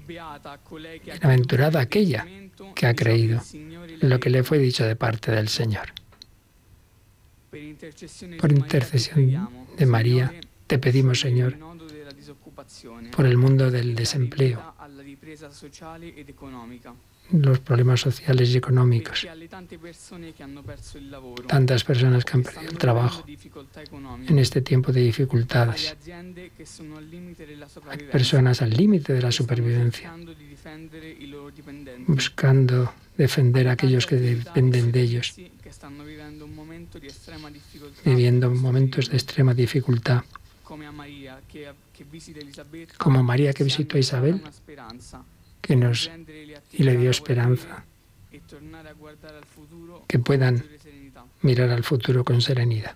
Bienaventurada 0.00 1.80
aquella 1.80 2.26
que 2.74 2.86
ha 2.86 2.94
creído 2.94 3.40
en 3.52 4.08
lo 4.08 4.18
que 4.20 4.30
le 4.30 4.42
fue 4.42 4.58
dicho 4.58 4.84
de 4.84 4.96
parte 4.96 5.32
del 5.32 5.48
Señor. 5.48 5.92
Por 8.40 8.52
intercesión 8.52 9.66
de 9.76 9.86
María, 9.86 10.34
te 10.66 10.78
pedimos, 10.78 11.20
Señor, 11.20 11.56
por 13.14 13.26
el 13.26 13.36
mundo 13.36 13.70
del 13.70 13.94
desempleo, 13.94 14.74
los 17.32 17.58
problemas 17.60 18.00
sociales 18.00 18.50
y 18.50 18.56
económicos, 18.56 19.26
tantas 21.46 21.84
personas 21.84 22.24
que 22.24 22.32
han 22.36 22.42
perdido 22.42 22.70
el 22.70 22.78
trabajo 22.78 23.24
en 24.28 24.38
este 24.38 24.60
tiempo 24.62 24.92
de 24.92 25.00
dificultades. 25.02 25.96
Personas 28.10 28.62
al 28.62 28.70
límite 28.70 29.12
de 29.12 29.22
la 29.22 29.32
supervivencia, 29.32 30.14
buscando 32.06 32.92
defender 33.16 33.68
a 33.68 33.72
aquellos 33.72 34.06
que 34.06 34.16
dependen 34.16 34.92
de 34.92 35.00
ellos, 35.00 35.34
viviendo 38.04 38.50
momentos 38.50 39.10
de 39.10 39.16
extrema 39.16 39.54
dificultad 39.54 40.22
como 42.98 43.22
María 43.22 43.52
que 43.52 43.64
visitó 43.64 43.96
a 43.96 44.00
Isabel, 44.00 44.42
que 45.60 45.76
nos 45.76 46.10
y 46.72 46.82
le 46.82 46.96
dio 46.96 47.10
esperanza, 47.10 47.84
que 50.06 50.18
puedan 50.18 50.62
mirar 51.42 51.70
al 51.70 51.84
futuro 51.84 52.24
con 52.24 52.40
serenidad. 52.40 52.94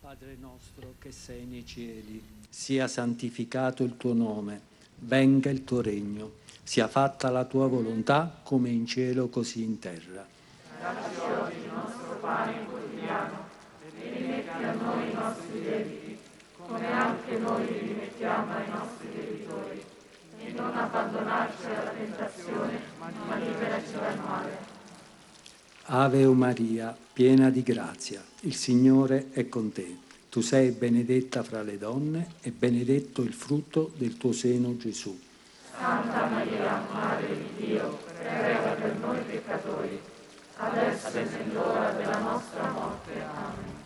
Padre 0.00 0.36
nostro 0.40 0.94
che 0.98 1.12
sei 1.12 1.44
nei 1.44 1.66
cieli, 1.66 2.22
sia 2.48 2.88
santificato 2.88 3.82
il 3.82 3.96
tuo 3.96 4.14
nome, 4.14 4.60
venga 5.00 5.50
il 5.50 5.64
tuo 5.64 5.82
regno, 5.82 6.32
sia 6.62 6.88
fatta 6.88 7.30
la 7.30 7.44
tua 7.44 7.66
volontà 7.66 8.40
come 8.42 8.70
in 8.70 8.86
cielo 8.86 9.28
così 9.28 9.62
in 9.62 9.78
terra. 9.78 10.26
Dacci 10.80 11.20
oggi 11.20 11.56
il 11.56 11.72
nostro 11.72 12.18
pane 12.20 12.64
quotidiano 12.64 13.48
e 13.82 14.10
rimetti 14.10 14.64
a 14.64 14.72
noi 14.74 15.10
i 15.10 15.14
nostri 15.14 15.45
come 16.76 16.92
anche 16.92 17.38
noi 17.38 17.66
li 17.66 17.78
rimettiamo 17.78 18.52
ai 18.52 18.68
nostri 18.68 19.08
debitori, 19.14 19.82
e 20.38 20.52
non 20.52 20.76
abbandonarci 20.76 21.64
alla 21.64 21.90
tentazione, 21.90 22.80
ma 22.98 23.36
liberaci 23.36 23.92
dal 23.92 24.18
male. 24.18 24.58
Ave 25.84 26.26
o 26.26 26.34
Maria, 26.34 26.94
piena 27.12 27.48
di 27.48 27.62
grazia, 27.62 28.22
il 28.40 28.54
Signore 28.54 29.28
è 29.32 29.48
con 29.48 29.72
te. 29.72 30.04
Tu 30.28 30.42
sei 30.42 30.70
benedetta 30.72 31.42
fra 31.42 31.62
le 31.62 31.78
donne 31.78 32.32
e 32.42 32.50
benedetto 32.50 33.22
il 33.22 33.32
frutto 33.32 33.92
del 33.96 34.18
tuo 34.18 34.32
seno 34.32 34.76
Gesù. 34.76 35.18
Santa 35.78 36.26
Maria, 36.26 36.82
Madre 36.92 37.28
di 37.28 37.66
Dio, 37.66 37.98
prega 38.18 38.72
per 38.72 38.96
noi 38.96 39.18
peccatori, 39.20 39.98
adesso 40.58 41.08
e 41.08 41.24
nell'ora 41.24 41.92
della 41.92 42.18
nostra 42.18 42.70
morte. 42.70 43.12
Amen. 43.22 43.85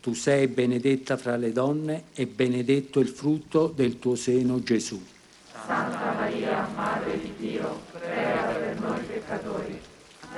Tu 0.00 0.14
sei 0.14 0.46
benedetta 0.46 1.18
fra 1.18 1.36
le 1.36 1.52
donne 1.52 2.04
e 2.14 2.26
benedetto 2.26 3.00
il 3.00 3.08
frutto 3.08 3.66
del 3.66 3.98
tuo 3.98 4.14
seno 4.14 4.62
Gesù. 4.62 4.98
Santa 5.66 6.14
Maria, 6.14 6.66
Madre 6.74 7.20
di 7.20 7.34
Dio, 7.36 7.82
prega 7.92 8.44
per 8.44 8.80
noi 8.80 9.00
peccatori, 9.02 9.78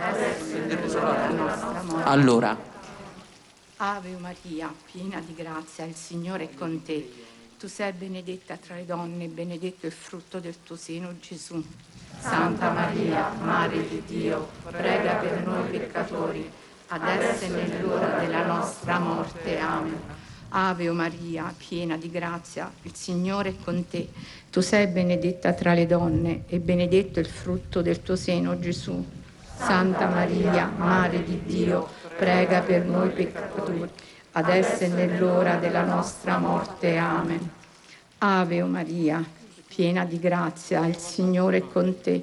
adesso 0.00 0.56
e 0.56 0.58
nell'ora 0.66 1.26
della 1.28 1.44
nostra 1.44 1.82
morte. 1.82 2.08
Allora, 2.08 2.58
Ave 3.76 4.16
Maria, 4.18 4.74
piena 4.90 5.20
di 5.20 5.32
grazia, 5.32 5.84
il 5.84 5.94
Signore 5.94 6.50
è 6.50 6.54
con 6.54 6.82
te. 6.82 7.10
Tu 7.56 7.68
sei 7.68 7.92
benedetta 7.92 8.56
tra 8.56 8.74
le 8.74 8.84
donne 8.84 9.24
e 9.24 9.28
benedetto 9.28 9.86
il 9.86 9.92
frutto 9.92 10.40
del 10.40 10.56
tuo 10.64 10.74
seno, 10.74 11.14
Gesù. 11.20 11.64
Santa 12.18 12.72
Maria, 12.72 13.30
Madre 13.40 13.88
di 13.88 14.02
Dio, 14.06 14.48
prega 14.68 15.14
per 15.14 15.46
noi 15.46 15.70
peccatori, 15.70 16.50
adesso 16.92 17.44
e 17.44 17.48
nell'ora 17.48 18.18
della 18.18 18.44
nostra 18.44 18.98
morte. 18.98 19.58
Amen. 19.58 20.00
Ave 20.50 20.90
o 20.90 20.92
Maria, 20.92 21.52
piena 21.56 21.96
di 21.96 22.10
grazia, 22.10 22.70
il 22.82 22.94
Signore 22.94 23.50
è 23.50 23.54
con 23.64 23.88
te. 23.88 24.08
Tu 24.50 24.60
sei 24.60 24.86
benedetta 24.88 25.54
tra 25.54 25.72
le 25.72 25.86
donne 25.86 26.42
e 26.46 26.58
benedetto 26.60 27.20
il 27.20 27.26
frutto 27.26 27.80
del 27.80 28.02
tuo 28.02 28.16
seno, 28.16 28.58
Gesù. 28.58 29.02
Santa 29.56 30.06
Maria, 30.08 30.70
Madre 30.76 31.24
di 31.24 31.40
Dio, 31.44 31.88
prega 32.18 32.60
per 32.60 32.84
noi 32.84 33.08
peccatori, 33.08 33.88
adesso 34.32 34.84
e 34.84 34.88
nell'ora 34.88 35.56
della 35.56 35.84
nostra 35.84 36.36
morte. 36.36 36.98
Amen. 36.98 37.50
Ave 38.18 38.62
Maria, 38.64 39.24
piena 39.66 40.04
di 40.04 40.18
grazia, 40.18 40.84
il 40.86 40.98
Signore 40.98 41.58
è 41.58 41.66
con 41.66 41.98
te. 42.02 42.22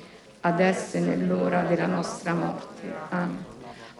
adesso 0.41 0.97
e 0.97 0.99
nell'ora 0.99 1.61
della 1.63 1.87
nostra 1.87 2.33
morte. 2.33 2.93
Amen. 3.09 3.45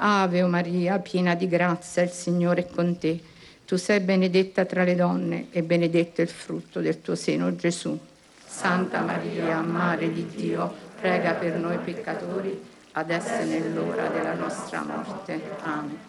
Ave 0.03 0.43
Maria, 0.45 0.97
piena 0.99 1.35
di 1.35 1.47
grazia, 1.47 2.01
il 2.01 2.09
Signore 2.09 2.61
è 2.61 2.67
con 2.67 2.97
te. 2.97 3.19
Tu 3.65 3.75
sei 3.77 3.99
benedetta 3.99 4.65
tra 4.65 4.83
le 4.83 4.95
donne 4.95 5.47
e 5.51 5.61
benedetto 5.61 6.21
il 6.21 6.27
frutto 6.27 6.81
del 6.81 7.01
tuo 7.01 7.15
seno, 7.15 7.55
Gesù. 7.55 7.97
Santa 8.45 9.01
Maria, 9.01 9.61
Madre 9.61 10.11
di 10.11 10.25
Dio, 10.27 10.73
prega 10.99 11.33
per 11.33 11.55
noi 11.55 11.77
peccatori, 11.77 12.61
adesso 12.93 13.33
e 13.33 13.45
nell'ora 13.45 14.07
della 14.07 14.33
nostra 14.33 14.83
morte. 14.83 15.39
Amen. 15.61 15.99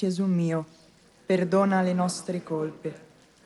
Gesù 0.00 0.24
mio, 0.24 0.64
perdona 1.26 1.82
le 1.82 1.92
nostre 1.92 2.42
colpe, 2.42 2.90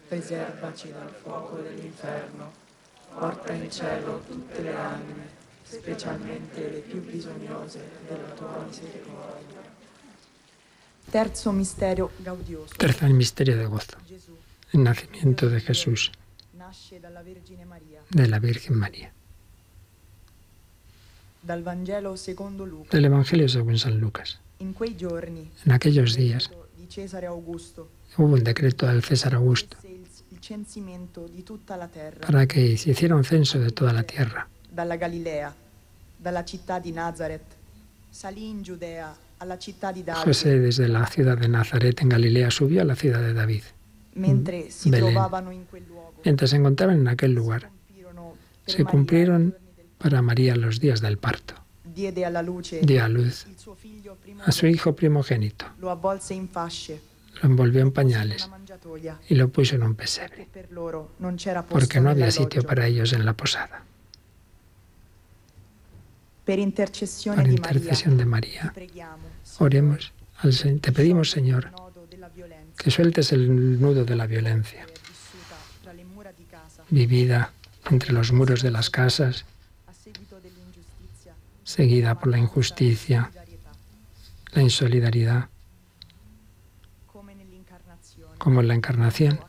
preservaci 0.07 0.89
dal 0.93 1.11
fuoco 1.11 1.57
dell'inferno 1.57 2.53
porta 3.13 3.53
in 3.55 3.69
cielo 3.69 4.23
tutte 4.25 4.63
le 4.63 4.73
anime, 4.73 5.29
specialmente 5.65 6.71
le 6.71 6.79
più 6.79 7.01
bisognose 7.01 7.81
della 8.07 8.29
tua 8.37 8.65
misericordia. 8.69 9.63
Terzo 11.11 11.51
misterio 11.51 12.13
gaudioso. 12.19 12.73
Tercer 12.77 13.11
misterio 13.13 13.57
de 13.57 13.65
gozo. 13.65 13.97
El 14.71 14.83
nacimiento 14.83 15.49
de 15.49 15.59
Jesús, 15.59 16.13
Nasce 16.53 17.01
dalla 17.01 17.23
Vergine 17.23 17.65
Maria. 17.65 18.01
de 18.09 18.29
la 18.29 18.39
Virgen 18.39 18.77
María. 18.77 19.13
Dal 21.41 21.65
Vangelo 21.65 22.15
secondo 22.15 22.65
Luca. 22.65 22.91
Del 22.93 23.07
Evangelio 23.07 23.49
según 23.49 23.77
San 23.77 23.99
Lucas. 23.99 24.39
En 24.61 25.73
aquellos 25.73 26.17
días 26.17 26.51
hubo 28.17 28.27
un 28.35 28.45
decreto 28.45 28.87
del 28.87 29.03
César 29.03 29.35
Augusto 29.35 29.77
para 32.27 32.47
que 32.47 32.77
se 32.77 32.91
hiciera 32.91 33.17
un 33.17 33.25
censo 33.25 33.59
de 33.59 33.71
toda 33.71 33.93
la 33.93 34.03
tierra. 34.03 34.47
dalla 34.71 34.97
Galilea, 34.97 35.55
dalla 36.19 36.45
città 36.45 36.79
di 36.81 36.91
Nazareth, 36.93 37.57
salì 38.11 38.49
in 38.49 38.63
Giudea 38.63 39.15
alla 39.39 39.57
città 39.57 39.93
di 39.93 40.03
Davide, 40.03 40.25
José 40.25 40.59
desde 40.59 40.89
la 40.89 41.07
ciudad 41.07 41.39
de 41.39 41.49
Nazaret 41.49 42.01
en 42.01 42.09
Galilea 42.09 42.51
subió 42.51 42.83
a 42.83 42.85
la 42.85 42.97
ciudad 42.97 43.21
de 43.21 43.33
David. 43.33 43.63
mentre 44.15 44.71
si 44.71 44.91
Belén. 44.91 45.13
trovavano 45.13 45.53
in 45.53 45.67
quel 45.71 45.85
luogo. 45.89 46.15
Mientras 46.25 46.51
se 46.51 46.57
encontraban 46.57 46.99
en 47.01 47.09
aquel 47.09 47.33
lugar, 47.33 47.71
se 48.67 48.85
cumplieron 48.85 49.55
para 49.99 50.23
María 50.23 50.57
los 50.57 50.81
días 50.81 51.01
del 51.01 51.19
parto. 51.19 51.55
Diede 51.95 52.25
luce. 52.43 52.81
Dio 52.83 53.05
a 53.05 53.09
luz 53.09 53.47
a 54.45 54.53
su 54.53 54.67
hijo 54.67 54.95
primogénito, 54.95 55.67
lo 55.81 57.49
envolvió 57.49 57.81
en 57.81 57.93
pañales 57.93 58.49
y 59.29 59.35
lo 59.35 59.49
puso 59.49 59.75
en 59.77 59.83
un 59.83 59.95
pesebre, 59.95 60.49
porque 61.69 62.01
no 62.01 62.11
había 62.11 62.31
sitio 62.31 62.63
para 62.63 62.87
ellos 62.87 63.13
en 63.13 63.25
la 63.25 63.33
posada. 63.35 63.83
Por 66.45 66.59
intercesión 66.59 68.17
de 68.17 68.25
María, 68.27 68.73
oremos. 69.59 70.13
Al 70.39 70.81
te 70.81 70.93
pedimos, 70.93 71.31
Señor, 71.31 71.71
que 72.77 72.91
sueltes 72.91 73.33
el 73.33 73.81
nudo 73.81 74.05
de 74.05 74.17
la 74.17 74.27
violencia, 74.27 74.87
vivida 76.91 77.53
entre 77.91 78.13
los 78.13 78.33
muros 78.33 78.63
de 78.63 78.71
las 78.71 78.91
casas, 78.91 79.45
a 79.45 79.54
seguida 81.65 82.19
por 82.19 82.29
la 82.29 82.39
injusticia, 82.39 83.31
la 84.53 84.63
insolidaridad, 84.63 85.49
como 88.39 88.61
en 88.61 88.69
la 88.69 88.75
encarnación. 88.75 89.41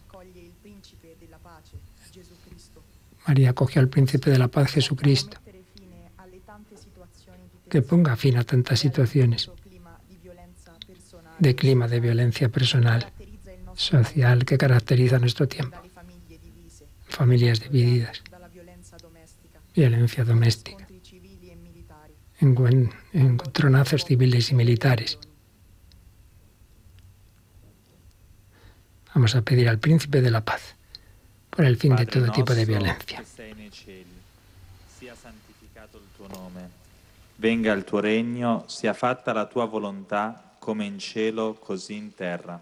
María 3.28 3.50
acogió 3.50 3.82
al 3.82 3.90
príncipe 3.90 4.30
de 4.30 4.40
la 4.40 4.48
paz, 4.48 4.72
Jesucristo, 4.72 5.38
que 7.70 7.82
ponga 7.82 8.16
fin 8.16 8.38
a 8.38 8.44
tantas 8.44 8.80
situaciones 8.80 9.52
de 11.40 11.56
clima 11.56 11.88
de 11.88 12.00
violencia 12.00 12.50
personal, 12.50 13.12
social 13.76 14.46
que 14.46 14.58
caracteriza 14.58 15.20
nuestro 15.20 15.48
tiempo. 15.48 15.78
Familias 17.10 17.60
divididas, 17.60 18.22
violencia 19.76 20.24
doméstica, 20.24 20.85
encontronazos 22.40 24.06
civiles 24.06 24.52
y 24.52 24.56
militares. 24.56 25.18
Vamos 29.14 29.36
a 29.36 29.42
pedir 29.42 29.70
al 29.70 29.80
príncipe 29.80 30.22
de 30.22 30.32
la 30.32 30.44
paz 30.44 30.76
por 31.50 31.66
el 31.66 31.78
fin 31.78 31.96
de 31.96 32.06
todo 32.06 32.32
tipo 32.32 32.54
de 32.54 32.66
violencia. 32.66 33.24
Venga 37.38 37.74
il 37.74 37.84
tuo 37.84 38.00
regno, 38.00 38.64
sia 38.68 38.94
fatta 38.94 39.34
la 39.34 39.46
tua 39.46 39.66
volontà, 39.66 40.56
come 40.60 40.86
in 40.86 41.00
cielo, 41.00 41.54
così 41.60 41.96
in 41.96 42.14
terra. 42.14 42.62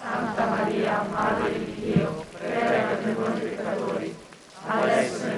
Santa 0.00 0.46
Maria, 0.46 1.04
Madre 1.10 1.52
di 1.52 1.74
Dio, 1.80 2.24
prega 2.38 2.94
per 3.02 3.18
noi 3.18 3.40
peccatori, 3.40 4.16
adesso 4.66 5.26
e 5.26 5.37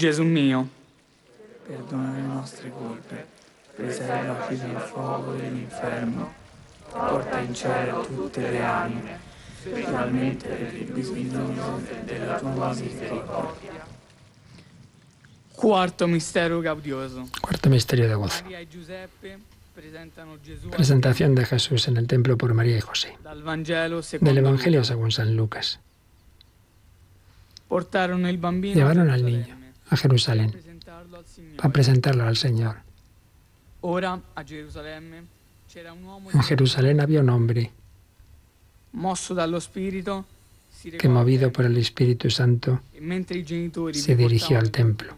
Gesù 0.00 0.22
mio, 0.22 0.66
perdona 1.66 2.14
le 2.14 2.22
nostre 2.22 2.70
colpe, 2.70 3.26
preservaci 3.76 4.56
dal 4.56 4.80
fuoco 4.80 5.32
dell'inferno, 5.32 6.32
porta 6.88 7.38
in 7.40 7.52
cielo 7.54 8.06
tutte 8.06 8.50
le 8.50 8.62
anime, 8.62 9.18
specialmente 9.58 10.48
le 10.48 10.82
più 10.84 10.94
bisognose 10.94 12.02
della 12.06 12.38
tua 12.38 12.72
misericordia. 12.72 13.86
Quarto 15.52 16.06
mistero 16.06 16.60
gaudioso. 16.60 17.28
Cuarto 17.38 17.68
misterio 17.68 18.08
de 18.08 18.14
gozo. 18.14 18.42
Presentación 20.70 21.34
de 21.34 21.44
Jesús 21.44 21.88
en 21.88 21.98
el 21.98 22.06
templo 22.06 22.38
por 22.38 22.54
María 22.54 22.78
y 22.78 22.80
José. 22.80 23.18
Del 24.18 24.38
Evangelio 24.38 24.82
según 24.82 25.10
San 25.10 25.36
Lucas. 25.36 25.78
Llevaron 27.68 29.10
al 29.10 29.24
niño 29.26 29.59
a 29.90 29.96
Jerusalén 29.96 30.56
para 31.56 31.72
presentarlo 31.72 32.24
al 32.24 32.36
Señor. 32.36 32.76
En 36.32 36.42
Jerusalén 36.42 37.00
había 37.00 37.20
un 37.20 37.30
hombre 37.30 37.72
que, 40.98 41.08
movido 41.08 41.52
por 41.52 41.64
el 41.64 41.76
Espíritu 41.76 42.30
Santo, 42.30 42.80
e 42.94 43.94
se 43.94 44.16
dirigió 44.16 44.58
al 44.58 44.70
templo. 44.70 45.16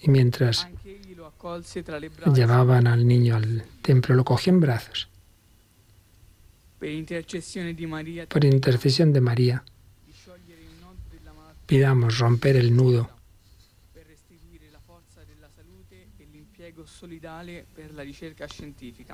Y 0.00 0.10
mientras 0.10 0.68
llevaban 2.34 2.86
al 2.86 3.06
niño 3.06 3.36
al 3.36 3.64
templo, 3.82 4.14
lo 4.14 4.24
cogió 4.24 4.52
en 4.52 4.60
brazos. 4.60 5.08
Por 6.78 8.44
intercesión 8.44 9.12
de 9.12 9.20
María, 9.20 9.64
pidamos 11.66 12.18
romper 12.18 12.56
el 12.56 12.74
nudo 12.74 13.17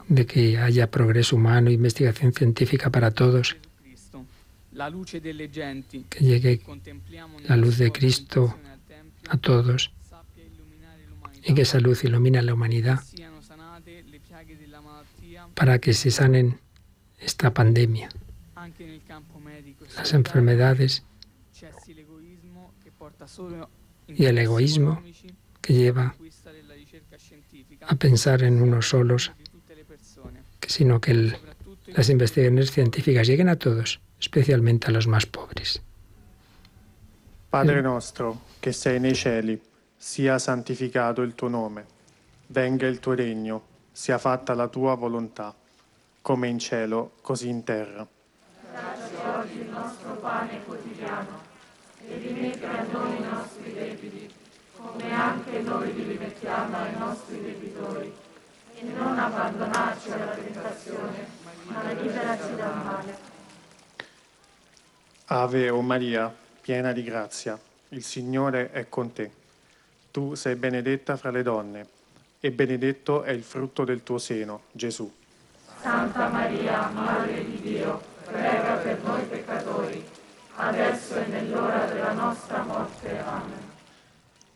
de 0.09 0.27
que 0.27 0.59
haya 0.59 0.91
progreso 0.91 1.37
humano, 1.37 1.71
investigación 1.71 2.33
científica 2.33 2.91
para 2.91 3.11
todos, 3.11 3.57
que 6.11 6.25
llegue 6.25 6.61
la 7.49 7.57
luz 7.57 7.79
de 7.79 7.93
Cristo 7.93 8.57
a 9.29 9.37
todos. 9.37 9.93
Y 11.47 11.55
que 11.55 11.63
esa 11.63 11.79
luz 11.79 12.05
ilumine 12.05 12.39
a 12.39 12.43
la 12.43 12.55
humanidad 12.55 13.01
para 15.55 15.79
que 15.79 15.93
se 15.93 16.11
sanen 16.11 16.59
esta 17.19 17.53
pandemia, 17.53 18.09
e 18.79 19.01
las 19.97 20.13
enfermedades 20.15 21.05
y 24.09 24.25
el 24.25 24.39
egoísmo 24.39 25.03
que 25.61 25.75
lleva 25.75 26.15
a 27.87 27.95
pensar 27.97 28.43
en 28.43 28.61
unos 28.63 28.89
solos, 28.89 29.33
sino 30.67 31.01
que 31.01 31.11
el- 31.13 31.37
las 31.89 32.09
investigaciones 32.09 32.71
científicas 32.71 33.27
lleguen 33.27 33.49
a 33.49 33.57
todos, 33.57 34.01
especialmente 34.21 34.89
a 34.89 34.91
los 34.91 35.07
más 35.07 35.27
pobres. 35.27 35.81
Padre 37.51 37.83
nostro, 37.83 38.41
che 38.61 38.73
sei 38.73 38.99
nei 38.99 39.15
cieli, 39.15 39.61
sia 39.97 40.39
santificato 40.39 41.23
il 41.23 41.35
tuo 41.35 41.49
nome. 41.49 41.85
Venga 42.49 42.87
il 42.87 42.99
tuo 42.99 43.15
regno, 43.15 43.63
sia 43.93 44.19
fatta 44.19 44.55
la 44.55 44.69
tua 44.69 44.95
volontà, 44.97 45.55
come 46.21 46.49
in 46.49 46.59
cielo, 46.59 47.13
così 47.23 47.49
in 47.49 47.63
terra. 47.63 48.07
Dacci 48.73 49.15
oggi 49.25 49.59
il 49.61 49.69
nostro 49.71 50.15
pane 50.17 50.63
quotidiano 50.65 51.41
e 52.09 52.17
rimetti 52.19 52.65
a 52.65 52.87
noi 52.91 53.17
i 53.17 53.21
nostri 53.23 53.73
debiti, 53.73 54.24
come 54.95 55.13
anche 55.13 55.59
noi 55.61 55.93
li 55.93 56.05
rimettiamo 56.05 56.77
ai 56.77 56.97
nostri 56.97 57.43
debitori. 57.43 58.15
E 58.77 58.83
non 58.97 59.19
abbandonarci 59.19 60.11
alla 60.13 60.27
tentazione, 60.27 61.27
ma 61.65 61.93
liberaci 61.93 62.55
dal 62.55 62.77
male. 62.85 63.19
Ave 65.27 65.71
o 65.71 65.81
Maria, 65.81 66.33
piena 66.61 66.93
di 66.93 67.03
grazia, 67.03 67.59
il 67.89 68.05
Signore 68.05 68.71
è 68.71 68.89
con 68.89 69.13
te. 69.13 69.31
Tu 70.13 70.35
sei 70.35 70.55
benedetta 70.55 71.17
fra 71.17 71.31
le 71.31 71.43
donne, 71.43 71.89
e 72.39 72.53
benedetto 72.53 73.23
è 73.23 73.31
il 73.31 73.43
frutto 73.43 73.85
del 73.85 74.05
tuo 74.05 74.19
seno, 74.19 74.63
Gesù. 74.71 75.13
Santa 75.81 76.29
Maria, 76.29 76.89
Madre 76.89 77.45
di 77.45 77.61
Dio, 77.61 78.01
prega 78.25 78.75
per 78.75 79.03
noi 79.03 79.23
peccatori, 79.25 80.05
adesso 80.57 81.17
e 81.17 81.27
nell'ora 81.27 81.85
della 81.87 82.13
nostra 82.13 82.63
morte. 82.63 83.19
Amen. 83.19 83.54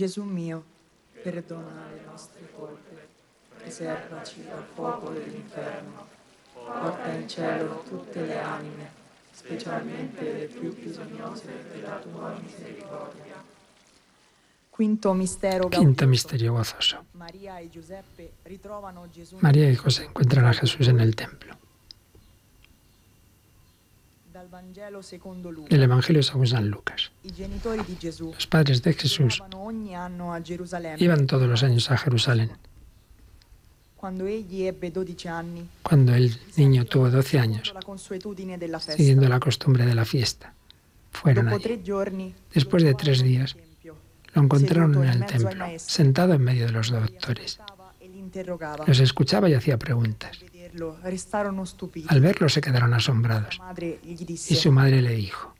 Gesù 0.00 0.22
mio, 0.22 0.64
perdona 1.22 1.88
le 1.92 2.00
nostre 2.06 2.48
colpe, 2.56 3.08
preservaci 3.58 4.42
dal 4.44 4.64
fuoco 4.72 5.10
dell'inferno, 5.10 6.19
porta 6.64 7.12
in 7.12 7.28
cielo 7.28 7.84
tutte 7.88 8.24
le 8.24 8.38
anime, 8.38 8.90
specialmente 9.30 10.32
le 10.32 10.44
più 10.46 10.74
bisognose 10.74 11.66
della 11.72 11.96
tua 11.96 12.38
misericordia. 12.40 13.42
Quinto 14.70 15.12
mistero 15.12 15.68
Quinto 15.68 16.06
misterio 16.06 16.54
gozoso. 16.54 17.04
María 17.12 17.60
y 17.60 17.68
Giuseppe 17.68 18.32
ritrovano 18.44 19.08
Gesù 19.12 19.36
María 19.40 19.68
y 19.68 19.74
José 19.74 20.04
encuentran 20.04 20.46
a 20.46 20.54
Jesús 20.54 20.88
en 20.88 21.00
el 21.00 21.14
templo. 21.14 21.58
dal 24.40 24.48
Vangelo 24.48 25.02
secondo 25.02 25.50
Luca. 25.50 25.74
El 25.74 25.82
Evangelio 25.82 26.22
según 26.22 26.46
San 26.46 26.68
Lucas. 26.68 27.10
I 27.24 27.32
genitori 27.32 27.82
di 27.84 27.96
Gesù 28.00 28.32
Los 28.32 28.46
padres 28.46 28.80
de 28.82 28.94
Jesús 28.94 29.42
iban 30.96 31.26
todos 31.26 31.46
los 31.46 31.62
años 31.62 31.90
a 31.90 31.98
Jerusalén. 31.98 32.56
Cuando 35.82 36.14
el 36.14 36.40
niño 36.56 36.84
tuvo 36.86 37.10
12 37.10 37.38
años, 37.38 37.74
siguiendo 38.96 39.28
la 39.28 39.38
costumbre 39.38 39.84
de 39.84 39.94
la 39.94 40.04
fiesta, 40.06 40.54
fueron 41.10 41.48
allí. 41.48 42.34
Después 42.54 42.82
de 42.82 42.94
tres 42.94 43.22
días, 43.22 43.56
lo 44.34 44.42
encontraron 44.42 44.94
en 45.04 45.10
el 45.10 45.26
templo, 45.26 45.66
sentado 45.76 46.32
en 46.34 46.42
medio 46.42 46.66
de 46.66 46.72
los 46.72 46.90
doctores. 46.90 47.60
e. 48.32 48.86
Los 48.86 49.00
escuchaba 49.00 49.50
y 49.50 49.54
hacía 49.54 49.78
preguntas. 49.78 50.38
Al 52.08 52.20
verlo 52.20 52.48
se 52.48 52.60
quedaron 52.60 52.94
asombrados. 52.94 53.60
Y 54.24 54.54
su 54.54 54.72
madre 54.72 55.02
le 55.02 55.14
dijo, 55.14 55.54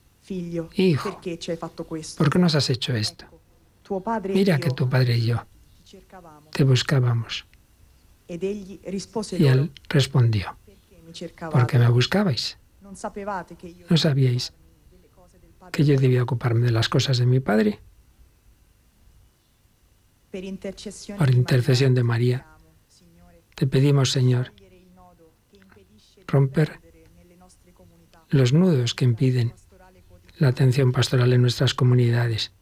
Hijo? 0.74 1.20
¿por 2.16 2.30
qué 2.30 2.38
nos 2.38 2.54
has 2.54 2.70
hecho 2.70 2.94
esto? 2.94 3.26
Padre 4.04 4.34
Mira 4.34 4.54
e 4.54 4.60
que 4.60 4.70
tu 4.70 4.88
padre 4.88 5.18
y 5.18 5.26
yo 5.26 5.44
te 6.52 6.62
buscábamos. 6.62 7.44
Y 8.30 9.46
él 9.48 9.72
respondió, 9.88 10.56
Perché 10.64 11.02
mi 11.04 11.12
cercavate? 11.12 11.58
¿por 11.58 11.66
qué 11.66 11.78
me 11.80 11.88
buscabais? 11.88 12.58
¿No 12.80 13.96
sabíais 13.96 14.52
que 15.72 15.84
yo 15.84 15.98
debía 15.98 16.22
ocuparme 16.22 16.66
de 16.66 16.70
las 16.70 16.88
cosas 16.88 17.18
de 17.18 17.26
mi 17.26 17.40
padre? 17.40 17.80
Por 20.30 21.30
intercesión 21.34 21.94
de 21.94 22.04
María, 22.04 22.46
te 23.56 23.66
pedimos, 23.66 24.12
Señor, 24.12 24.52
romper 26.28 26.78
los 28.28 28.52
nudos 28.52 28.94
que 28.94 29.04
impiden 29.04 29.54
la 30.38 30.48
atención 30.48 30.92
pastoral 30.92 31.32
en 31.32 31.42
nuestras 31.42 31.74
comunidades, 31.74 32.52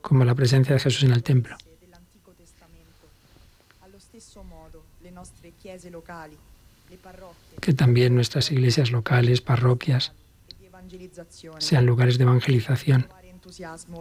como 0.00 0.24
la 0.24 0.34
presencia 0.34 0.72
de 0.72 0.80
Jesús 0.80 1.02
en 1.02 1.12
el 1.12 1.22
templo. 1.22 1.58
Que 7.60 7.74
también 7.74 8.14
nuestras 8.14 8.50
iglesias 8.50 8.90
locales, 8.90 9.40
parroquias, 9.40 10.12
sean 11.58 11.86
lugares 11.86 12.18
de 12.18 12.24
evangelización 12.24 13.08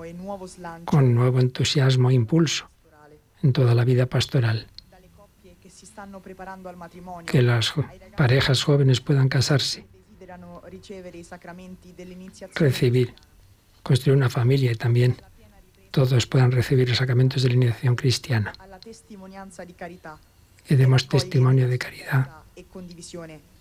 e 0.03 0.13
con 0.85 1.15
nuevo 1.15 1.39
entusiasmo 1.39 2.09
e 2.09 2.13
impulso 2.13 2.69
en 3.43 3.53
toda 3.53 3.75
la 3.75 3.83
vida 3.83 4.05
pastoral. 4.05 4.67
Que 7.25 7.41
las 7.41 7.73
parejas 8.15 8.63
jóvenes 8.63 9.01
puedan 9.01 9.29
casarse, 9.29 9.85
recibir, 12.55 13.13
construir 13.83 14.17
una 14.17 14.29
familia 14.29 14.71
y 14.71 14.75
también 14.75 15.17
todos 15.91 16.27
puedan 16.27 16.51
recibir 16.51 16.89
los 16.89 16.97
sacramentos 16.97 17.43
de 17.43 17.49
la 17.49 17.55
iniciación 17.55 17.95
cristiana. 17.95 18.53
Y 20.69 20.75
demos 20.75 21.07
testimonio 21.07 21.67
de 21.67 21.77
caridad 21.77 22.43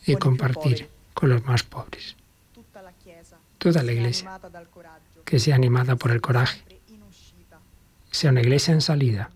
y 0.07 0.17
compartir 0.17 0.89
con 1.15 1.29
los 1.29 1.45
más 1.45 1.63
pobres. 1.63 2.17
Toda 3.59 3.83
la 3.83 3.93
iglesia 3.93 4.41
que 5.25 5.39
sea 5.39 5.55
animada 5.55 5.97
por 5.97 6.11
el 6.11 6.21
coraje, 6.21 6.63
sea 8.11 8.31
una 8.31 8.41
iglesia 8.41 8.73
en 8.75 8.81
salida, 8.81 9.31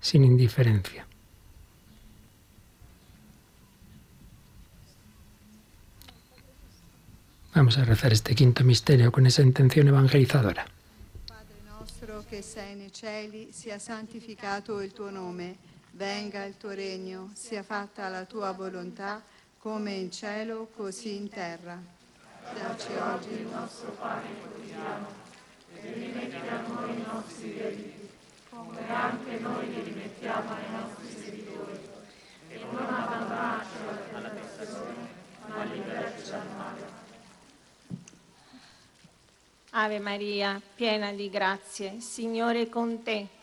sin 0.00 0.24
indiferencia. 0.24 1.06
Vamos 7.54 7.76
a 7.76 7.84
rezar 7.84 8.12
este 8.12 8.34
quinto 8.34 8.62
misterio 8.62 9.10
con 9.10 9.26
esa 9.26 9.42
intención 9.42 9.88
evangelizadora. 9.88 10.64
Padre 11.26 11.56
nostro 11.66 12.24
che 12.30 12.40
sei 12.40 12.76
nei 12.76 12.92
cieli, 12.92 13.48
sia 13.52 13.80
santificato 13.80 14.80
il 14.80 14.92
tuo 14.92 15.10
nome, 15.10 15.56
venga 15.98 16.44
il 16.44 16.56
tuo 16.56 16.70
regno, 16.70 17.32
sia 17.34 17.64
fatta 17.64 18.06
la 18.08 18.24
tua 18.24 18.52
volontà, 18.52 19.20
come 19.58 19.94
in 19.94 20.12
cielo, 20.12 20.68
così 20.76 21.16
in 21.16 21.28
terra. 21.28 21.76
Dacci 22.54 22.92
oggi 22.94 23.32
il 23.32 23.46
nostro 23.48 23.90
pane 23.90 24.28
quotidiano 24.40 25.08
e 25.74 25.92
rimetti 25.92 26.36
a 26.36 26.60
noi 26.68 26.94
i 26.94 27.04
nostri 27.04 27.52
debiti, 27.52 28.10
come 28.48 28.88
anche 28.88 29.38
noi 29.40 29.74
li 29.74 29.80
rimettiamo 29.82 30.52
ai 30.52 30.70
nostri 30.70 31.20
servitori. 31.20 31.80
E 32.48 32.58
non 32.70 32.76
abbandonarci 32.76 33.76
alla 34.12 34.28
tentazione, 34.28 34.94
ma 35.48 35.64
liberaci 35.64 36.30
dal 36.30 36.46
male. 36.56 36.96
Ave 39.70 39.98
Maria, 39.98 40.62
piena 40.76 41.10
di 41.10 41.28
grazie, 41.28 42.00
Signore 42.00 42.62
è 42.62 42.68
con 42.68 43.02
te. 43.02 43.37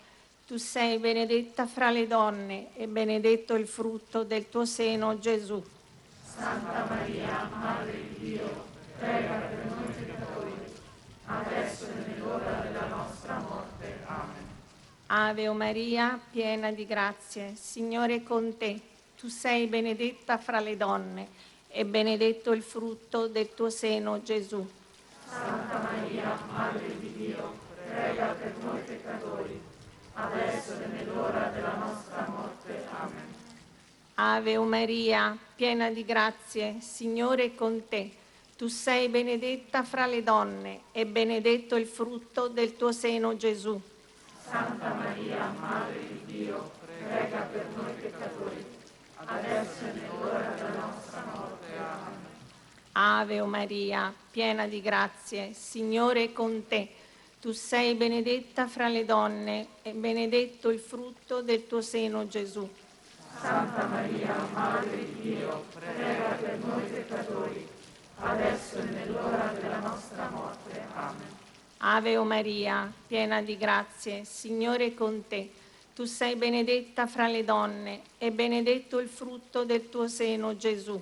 Tu 0.48 0.58
sei 0.58 1.00
benedetta 1.00 1.66
fra 1.66 1.89
le 1.89 2.06
donne 2.06 2.68
e 2.76 2.86
benedetto 2.88 3.56
il 3.56 3.66
frutto 3.66 4.24
del 4.24 4.48
tuo 4.48 4.64
seno, 4.64 5.18
Gesù. 5.18 5.60
Santa 6.24 6.86
Maria, 6.88 7.50
Madre 7.52 7.93
di 8.10 8.20
Dio, 8.20 8.66
prega 9.00 9.38
per 9.38 9.66
noi 9.66 9.91
peccatori, 9.91 10.54
adesso 11.26 11.86
e 11.86 12.10
nell'ora 12.10 12.60
della 12.62 12.86
nostra 12.86 13.39
morte. 13.39 13.98
Amen. 14.06 14.46
Ave 15.08 15.50
Maria, 15.50 16.20
piena 16.30 16.72
di 16.72 16.86
grazie, 16.86 17.56
Signore 17.56 18.18
è 18.18 18.24
con 18.24 18.56
te. 18.56 18.80
Tu 19.18 19.28
sei 19.30 19.66
benedetta 19.66 20.38
fra 20.38 20.60
le 20.60 20.78
donne 20.78 21.28
e 21.70 21.86
benedetto 21.86 22.52
il 22.52 22.62
frutto 22.62 23.26
del 23.26 23.52
tuo 23.56 23.72
seno, 23.72 24.22
Gesù. 24.22 24.64
Santa 25.28 25.80
Maria, 25.80 26.39
Madre 26.52 27.00
di 27.00 27.14
Dio, 27.14 27.64
prega 27.88 28.28
per 28.28 28.54
noi 28.62 28.82
peccatori, 28.82 29.45
adesso 30.16 30.74
e 30.82 30.88
nell'ora 30.88 31.49
della 31.53 31.76
nostra 31.76 32.28
morte. 32.28 32.86
Amen. 32.89 33.34
Ave 34.16 34.57
Maria, 34.59 35.38
piena 35.55 35.89
di 35.89 36.05
grazie, 36.05 36.78
Signore 36.80 37.45
è 37.45 37.55
con 37.55 37.88
te. 37.88 38.11
Tu 38.55 38.68
sei 38.68 39.09
benedetta 39.09 39.84
fra 39.84 40.05
le 40.05 40.24
donne 40.24 40.84
e 40.93 41.05
benedetto 41.05 41.76
il 41.76 41.86
frutto 41.86 42.47
del 42.47 42.78
tuo 42.78 42.93
seno, 42.93 43.36
Gesù. 43.36 43.80
Santa 44.41 44.93
Maria, 44.93 45.53
Madre 45.59 45.99
di 46.07 46.22
Dio, 46.26 46.72
prega 46.80 47.41
per 47.51 47.68
noi 47.76 47.91
peccatori, 47.99 48.66
adesso 49.16 49.84
e 49.84 49.91
nell'ora 49.91 50.53
della 50.55 50.86
nostra 50.86 51.24
morte. 51.34 51.78
Amen. 51.78 52.24
Ave 52.93 53.41
Maria, 53.43 54.13
piena 54.32 54.68
di 54.68 54.80
grazie, 54.80 55.51
Signore 55.51 56.24
è 56.24 56.32
con 56.32 56.66
te. 56.68 56.95
Tu 57.46 57.52
sei 57.52 57.93
benedetta 57.93 58.68
fra 58.68 58.88
le 58.88 59.06
donne 59.06 59.68
e 59.84 59.91
benedetto 59.91 60.72
il 60.72 60.80
frutto 60.80 61.43
del 61.43 61.68
tuo 61.68 61.80
seno, 61.80 62.28
Gesù. 62.28 62.68
Santa 63.39 63.86
Maria, 63.86 64.36
Madre 64.52 65.06
di 65.06 65.22
Dio, 65.22 65.66
prega 65.72 66.38
per 66.41 66.58
noi 66.58 66.82
peccatori, 66.86 67.68
adesso 68.18 68.80
e 68.80 68.84
nell'ora 68.86 69.54
della 69.62 69.78
nostra 69.78 70.28
morte. 70.30 70.88
Amen. 70.96 71.28
Ave 71.78 72.18
Maria, 72.24 72.91
piena 73.06 73.43
di 73.43 73.56
grazie, 73.58 74.24
Signore 74.26 74.86
è 74.88 74.93
con 74.96 75.28
te. 75.28 75.52
Tu 75.93 76.06
sei 76.06 76.36
benedetta 76.38 77.06
fra 77.06 77.28
le 77.28 77.43
donne 77.43 78.02
e 78.18 78.32
benedetto 78.32 78.98
il 78.98 79.08
frutto 79.08 79.66
del 79.66 79.89
tuo 79.89 80.08
seno, 80.08 80.58
Gesù. 80.58 81.00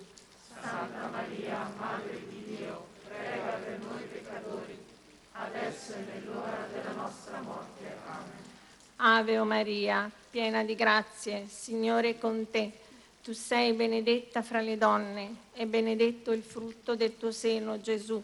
Santa 0.59 1.07
Maria, 1.09 1.71
Madre 1.79 2.21
di 2.27 2.57
Dio, 2.57 2.87
prega 3.07 3.59
per 3.63 3.79
noi 3.79 4.03
peccatori, 4.11 4.77
adesso 5.83 5.93
e 5.93 6.13
nell'ora 6.13 6.67
della 6.71 6.91
nostra 6.93 7.41
morte. 7.41 7.97
Amen. 8.05 8.31
Ave 8.95 9.43
Maria, 9.43 10.09
piena 10.29 10.63
di 10.63 10.75
grazie, 10.75 11.47
Signore 11.49 12.11
è 12.11 12.17
con 12.17 12.49
te. 12.49 12.71
Tu 13.21 13.33
sei 13.33 13.73
benedetta 13.73 14.41
fra 14.41 14.61
le 14.61 14.77
donne 14.77 15.35
e 15.53 15.65
benedetto 15.65 16.31
il 16.31 16.43
frutto 16.43 16.95
del 16.95 17.17
tuo 17.17 17.31
seno, 17.31 17.79
Gesù. 17.81 18.21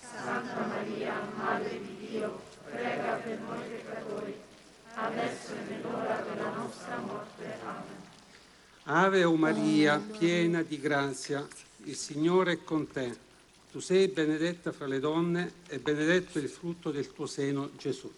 Santa 0.00 0.66
Maria, 0.66 1.14
Madre 1.36 1.80
di 1.80 2.06
Dio, 2.08 2.40
prega 2.64 3.14
per 3.14 3.38
noi 3.40 3.60
peccatori, 3.68 4.34
adesso 4.94 5.52
e 5.52 5.70
nell'ora 5.70 6.16
della 6.16 6.50
nostra 6.50 6.96
morte. 6.98 7.56
Amen. 7.64 8.00
Ave 8.84 9.24
o 9.24 9.34
Maria, 9.36 9.98
piena 9.98 10.62
di 10.62 10.78
grazia, 10.80 11.46
il 11.84 11.94
Signore 11.94 12.52
è 12.52 12.64
con 12.64 12.86
te. 12.90 13.30
Tu 13.72 13.80
sei 13.80 14.08
benedetta 14.08 14.70
fra 14.70 14.86
le 14.86 15.00
donne 15.00 15.52
e 15.66 15.78
benedetto 15.78 16.38
il 16.38 16.48
frutto 16.48 16.90
del 16.90 17.10
tuo 17.10 17.24
seno, 17.24 17.70
Gesù. 17.78 18.12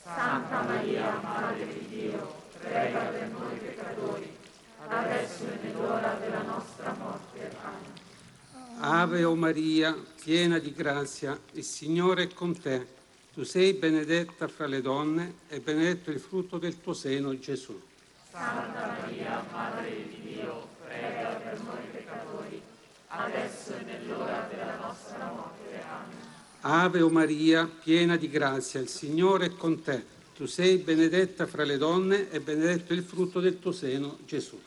Santa 0.00 0.62
Maria, 0.62 1.18
Madre 1.20 1.66
di 1.66 1.86
Dio, 1.88 2.42
prega 2.56 3.00
per 3.00 3.28
noi 3.28 3.58
peccatori, 3.58 4.32
adesso 4.86 5.44
e 5.44 5.58
nell'ora 5.62 6.14
della 6.14 6.42
nostra 6.42 6.94
morte. 6.94 7.50
Amen. 7.60 7.92
Ave 8.78 9.24
o 9.24 9.34
Maria, 9.34 9.96
piena 10.22 10.58
di 10.58 10.72
grazia, 10.72 11.38
il 11.52 11.64
Signore 11.64 12.22
è 12.22 12.32
con 12.32 12.58
te. 12.58 12.86
Tu 13.34 13.42
sei 13.42 13.72
benedetta 13.72 14.46
fra 14.46 14.66
le 14.66 14.80
donne 14.80 15.34
e 15.48 15.58
benedetto 15.60 16.10
il 16.10 16.20
frutto 16.20 16.58
del 16.58 16.80
tuo 16.80 16.94
seno, 16.94 17.36
Gesù. 17.36 17.78
Santa 18.30 18.96
Maria, 19.00 19.44
Madre 19.50 20.08
di 20.08 20.20
Dio, 20.22 20.68
prega 20.84 21.30
per 21.30 21.60
noi 21.62 21.82
peccatori, 21.90 22.62
adesso 23.08 23.74
e 23.76 23.82
nell'ora 23.82 24.48
della 24.48 24.76
nostra 24.76 25.26
morte. 25.26 25.82
Amen. 25.88 26.28
Ave 26.62 27.00
o 27.00 27.08
Maria, 27.08 27.66
piena 27.66 28.16
di 28.16 28.28
grazia, 28.28 28.80
il 28.80 28.88
Signore 28.88 29.46
è 29.46 29.56
con 29.56 29.80
te. 29.80 30.04
Tu 30.36 30.44
sei 30.44 30.76
benedetta 30.76 31.46
fra 31.46 31.64
le 31.64 31.78
donne 31.78 32.30
e 32.30 32.40
benedetto 32.40 32.92
il 32.92 33.02
frutto 33.02 33.40
del 33.40 33.58
tuo 33.58 33.72
seno, 33.72 34.18
Gesù. 34.26 34.60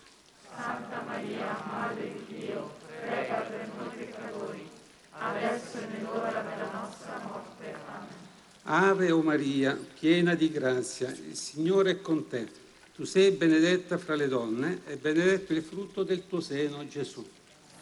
Santa 0.55 1.03
Maria, 1.05 1.55
Madre 1.71 2.13
di 2.13 2.35
Dio, 2.35 2.73
prega 2.99 3.41
per 3.41 3.69
noi 3.77 3.89
peccatori, 3.95 4.67
adesso 5.11 5.77
e 5.77 5.85
nell'ora 5.85 6.41
della 6.41 6.71
nostra 6.71 7.21
morte. 7.27 7.75
Amen. 7.85 8.89
Ave 8.89 9.11
o 9.11 9.21
Maria, 9.21 9.77
piena 9.99 10.33
di 10.33 10.49
grazia, 10.49 11.09
il 11.09 11.35
Signore 11.35 11.91
è 11.91 12.01
con 12.01 12.27
te. 12.27 12.47
Tu 12.95 13.03
sei 13.03 13.29
benedetta 13.31 13.99
fra 13.99 14.15
le 14.15 14.27
donne 14.27 14.81
e 14.87 14.97
benedetto 14.97 15.53
il 15.53 15.61
frutto 15.61 16.01
del 16.01 16.25
tuo 16.25 16.41
seno, 16.41 16.87
Gesù. 16.87 17.23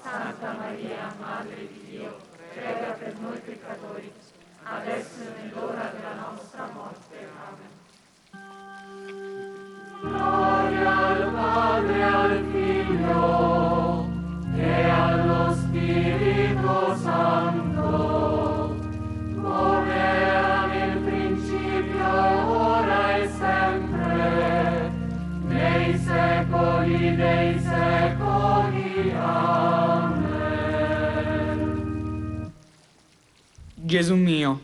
Santa 0.01 0.51
Maria, 0.51 1.16
Madre 1.18 1.68
di 1.72 1.91
Dio, 1.91 2.30
prega 2.54 2.91
per 2.99 3.18
noi 3.20 3.39
peccatori, 3.39 4.12
adesso 4.64 5.22
e 5.22 5.41
nell'ora 5.41 5.91
della 5.95 6.14
nostra 6.16 6.70
morte. 6.74 7.30
Amen. 7.47 7.80
Gloria 10.02 10.97
al 10.97 11.32
Padre, 11.32 12.04
al 12.04 12.45
Figlio 12.52 14.10
e 14.56 14.84
allo 14.84 15.54
Spirito 15.54 16.95
Santo, 16.97 17.61
Gesù 33.92 34.16
mio, 34.16 34.58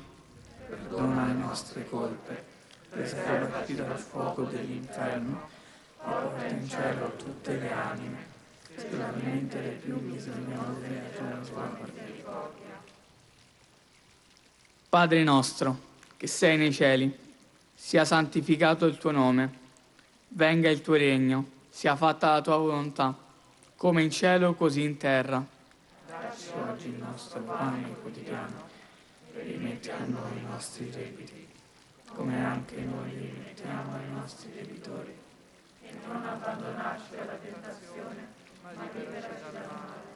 perdona 0.69 1.25
le 1.25 1.33
nostre 1.33 1.85
colpe, 1.89 2.45
preservaci 2.89 3.75
dal 3.75 3.99
fuoco 3.99 4.43
dell'inferno 4.43 5.49
e 5.97 6.09
porta 6.09 6.45
in 6.45 6.69
cielo 6.69 7.11
tutte 7.17 7.59
le 7.59 7.69
anime, 7.69 8.25
specialmente 8.73 9.59
le 9.59 9.69
più 9.83 9.99
bisognose 9.99 10.79
della 10.79 11.39
tua 11.39 11.77
misericordia. 11.83 12.81
Padre 14.87 15.23
nostro, 15.23 15.77
che 16.15 16.27
sei 16.27 16.55
nei 16.55 16.71
cieli, 16.71 17.13
sia 17.75 18.05
santificato 18.05 18.85
il 18.85 18.97
tuo 18.97 19.11
nome, 19.11 19.51
venga 20.29 20.69
il 20.69 20.79
tuo 20.79 20.95
regno, 20.95 21.49
sia 21.69 21.97
fatta 21.97 22.31
la 22.31 22.41
tua 22.41 22.55
volontà, 22.55 23.13
come 23.75 24.03
in 24.03 24.09
cielo 24.09 24.53
così 24.53 24.83
in 24.83 24.95
terra. 24.95 25.45
Dacci 26.07 26.47
oggi 26.65 26.87
il 26.87 26.95
nostro 26.95 27.41
pane 27.41 27.93
quotidiano 28.01 28.67
e 29.37 29.43
rimetti 29.43 29.89
a 29.89 30.03
noi 30.05 30.37
i 30.37 30.41
nostri 30.41 30.89
debiti, 30.89 31.47
come 32.07 32.43
anche 32.43 32.77
noi 32.81 33.11
rimettiamo 33.11 33.93
ai 33.95 34.09
nostri 34.11 34.51
debitori. 34.51 35.15
E 35.83 35.89
non 36.05 36.25
abbandonarci 36.25 37.15
alla 37.15 37.35
tentazione, 37.35 38.27
ma 38.63 38.71
liberaci 38.71 39.27
dal 39.51 39.53
male. 39.53 40.15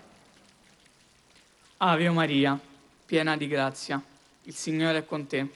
Ave 1.78 2.10
Maria, 2.10 2.60
piena 3.06 3.38
di 3.38 3.48
grazia, 3.48 4.02
il 4.44 4.56
Signore 4.56 5.00
è 5.00 5.06
con 5.06 5.28
te. 5.28 5.48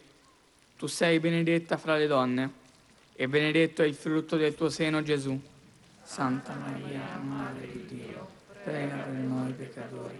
Tu 0.78 0.88
sei 0.88 1.20
benedetta 1.20 1.78
fra 1.78 1.96
le 1.96 2.08
donne, 2.08 2.52
e 3.16 3.28
benedetto 3.28 3.82
è 3.82 3.86
il 3.86 3.96
frutto 3.96 4.38
del 4.38 4.56
tuo 4.56 4.70
seno 4.70 5.02
Gesù. 5.02 5.40
Santa 6.04 6.54
Maria, 6.54 7.18
Madre 7.18 7.68
di 7.72 7.86
Dio, 7.88 8.30
prega 8.64 8.96
per 8.98 9.14
noi 9.14 9.52
peccatori, 9.54 10.20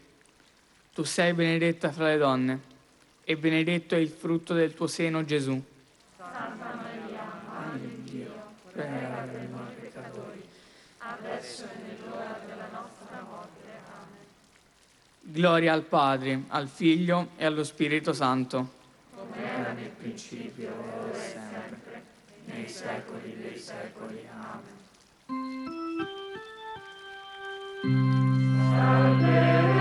Tu 0.93 1.03
sei 1.03 1.31
benedetta 1.31 1.89
fra 1.89 2.07
le 2.07 2.17
donne, 2.17 2.59
e 3.23 3.37
benedetto 3.37 3.95
è 3.95 3.97
il 3.97 4.09
frutto 4.09 4.53
del 4.53 4.73
tuo 4.73 4.87
seno 4.87 5.23
Gesù. 5.23 5.57
Santa 6.17 6.75
Maria, 6.75 7.31
Madre 7.47 7.79
di 7.79 8.03
Dio, 8.11 8.33
prega 8.73 9.25
per 9.31 9.47
noi 9.49 9.73
peccatori, 9.79 10.43
adesso 10.97 11.63
è 11.63 11.77
nell'ora 11.87 12.37
della 12.45 12.67
nostra 12.73 13.25
morte. 13.25 13.69
Amen. 13.87 14.25
Gloria 15.21 15.71
al 15.71 15.83
Padre, 15.83 16.41
al 16.49 16.67
Figlio 16.67 17.29
e 17.37 17.45
allo 17.45 17.63
Spirito 17.63 18.11
Santo. 18.11 18.69
Come 19.15 19.37
era 19.37 19.71
nel 19.71 19.91
principio, 19.91 20.73
ora 20.73 21.13
e 21.13 21.15
sempre, 21.15 22.03
nei 22.45 22.67
secoli 22.67 23.37
dei 23.41 23.57
secoli. 23.57 24.27
Amen. 24.29 24.79
Ci 27.81 29.80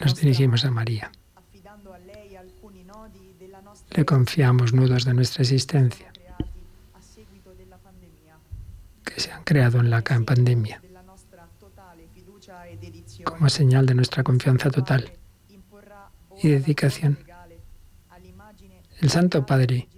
Nos 0.00 0.16
dirigimos 0.16 0.64
a 0.64 0.70
María. 0.70 1.10
Le 3.90 4.04
confiamos 4.04 4.72
nudos 4.72 5.04
de 5.04 5.14
nuestra 5.14 5.42
existencia 5.42 6.12
que 9.04 9.20
se 9.20 9.30
han 9.32 9.44
creado 9.44 9.78
en 9.80 9.90
la 9.90 10.02
pandemia 10.02 10.80
e 13.18 13.24
como 13.24 13.48
señal 13.48 13.86
de 13.86 13.94
nuestra 13.94 14.22
confianza 14.22 14.70
total 14.70 15.12
y 16.42 16.48
dedicación. 16.48 17.18
El 19.00 19.10
Santo 19.10 19.46
Padre 19.46 19.88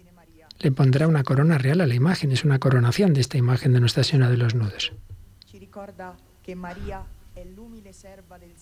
le 0.58 0.72
pondrá 0.72 1.08
una 1.08 1.24
corona 1.24 1.58
real 1.58 1.80
a 1.80 1.86
la 1.86 1.94
imagen, 1.94 2.32
es 2.32 2.44
una 2.44 2.58
coronación 2.58 3.14
de 3.14 3.20
esta 3.20 3.36
imagen 3.36 3.72
de 3.72 3.80
Nuestra 3.80 4.04
Señora 4.04 4.30
de 4.30 4.36
los 4.36 4.54
Nudos. 4.54 4.92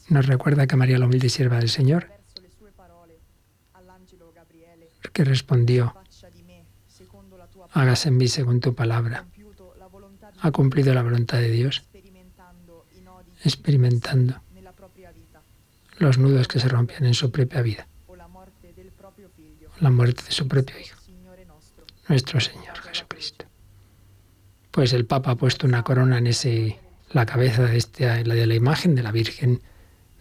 Nos 0.09 0.27
recuerda 0.27 0.67
que 0.67 0.77
María, 0.77 0.99
la 0.99 1.07
humilde 1.07 1.29
sierva 1.29 1.59
del 1.59 1.69
Señor, 1.69 2.11
que 5.13 5.25
respondió, 5.25 5.95
hágase 7.73 8.09
en 8.09 8.17
mí 8.17 8.29
según 8.29 8.61
tu 8.61 8.75
palabra, 8.75 9.27
ha 10.41 10.51
cumplido 10.51 10.93
la 10.93 11.03
voluntad 11.03 11.39
de 11.39 11.51
Dios, 11.51 11.85
experimentando 13.45 14.41
los 15.99 16.19
nudos 16.19 16.49
que 16.49 16.59
se 16.59 16.69
rompían 16.69 17.07
en 17.07 17.15
su 17.15 17.31
propia 17.31 17.63
vida, 17.63 17.87
la 19.81 19.91
muerte 19.91 20.23
de 20.25 20.33
su 20.33 20.49
propio 20.49 20.79
Hijo, 20.81 21.01
nuestro 22.09 22.41
Señor 22.41 22.77
Jesucristo. 22.79 23.47
Pues 24.71 24.93
el 24.93 25.07
Papa 25.07 25.33
ha 25.33 25.37
puesto 25.37 25.67
una 25.67 25.85
corona 25.85 26.19
en 26.19 26.27
ese, 26.27 26.81
la 27.15 27.25
cabeza 27.27 27.63
de, 27.63 27.77
este, 27.77 28.25
la 28.25 28.35
de 28.35 28.47
la 28.47 28.55
imagen 28.55 28.95
de 28.95 29.03
la 29.03 29.13
Virgen 29.13 29.63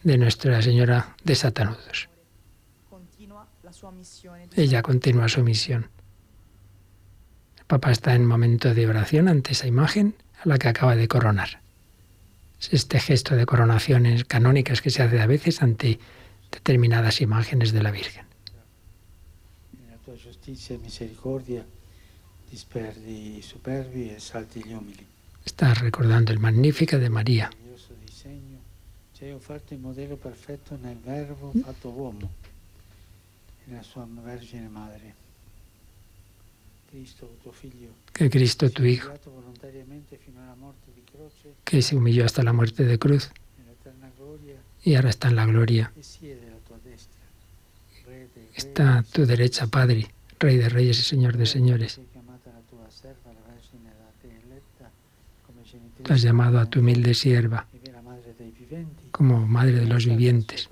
de 0.03 0.17
Nuestra 0.17 0.61
Señora 0.61 1.17
de 1.23 1.35
Satanudos. 1.35 2.07
Ella 4.55 4.81
continúa 4.83 5.27
su 5.27 5.43
misión. 5.43 5.89
El 7.57 7.65
Papa 7.65 7.91
está 7.91 8.13
en 8.13 8.25
momento 8.25 8.73
de 8.75 8.87
oración 8.87 9.27
ante 9.27 9.53
esa 9.53 9.65
imagen 9.65 10.15
a 10.43 10.47
la 10.47 10.59
que 10.59 10.67
acaba 10.67 10.95
de 10.95 11.07
coronar. 11.07 11.61
Es 12.61 12.71
este 12.71 12.99
gesto 12.99 13.35
de 13.35 13.47
coronaciones 13.47 14.23
canónicas 14.25 14.81
que 14.81 14.91
se 14.91 15.01
hace 15.01 15.19
a 15.19 15.25
veces 15.25 15.63
ante 15.63 15.99
determinadas 16.51 17.21
imágenes 17.21 17.71
de 17.73 17.81
la 17.81 17.91
Virgen. 17.91 18.27
E 20.45 20.77
misericordia 20.77 21.65
disperdi 22.51 23.41
superbi. 23.41 24.13
Está 25.45 25.73
recordando 25.73 26.31
el 26.31 26.39
Magnífica 26.39 26.97
de 26.97 27.09
María. 27.09 27.49
Figlio, 37.53 37.89
Que 38.13 38.29
Cristo, 38.29 38.69
tu 38.69 38.83
Hijo, 38.83 39.11
que 41.63 41.81
se 41.81 41.95
humilló 41.95 42.25
hasta 42.25 42.43
la 42.43 42.53
muerte 42.53 42.83
de 42.83 42.99
cruz 42.99 43.31
y 44.83 44.95
ahora 44.95 45.09
está 45.09 45.29
en 45.29 45.35
la 45.35 45.45
gloria. 45.45 45.91
está 48.55 48.97
a 48.97 49.03
tu 49.03 49.25
derecha, 49.25 49.67
Padre, 49.67 50.09
Rey 50.39 50.57
de 50.57 50.69
Reyes 50.69 50.99
y 50.99 51.03
Señor 51.03 51.37
de 51.37 51.45
Señores. 51.45 51.99
Has 56.09 56.21
llamado 56.21 56.59
a 56.59 56.65
tu 56.65 56.79
humilde 56.79 57.13
sierva 57.13 57.67
como 59.11 59.47
Madre 59.47 59.79
de 59.79 59.85
los 59.85 60.05
vivientes. 60.05 60.69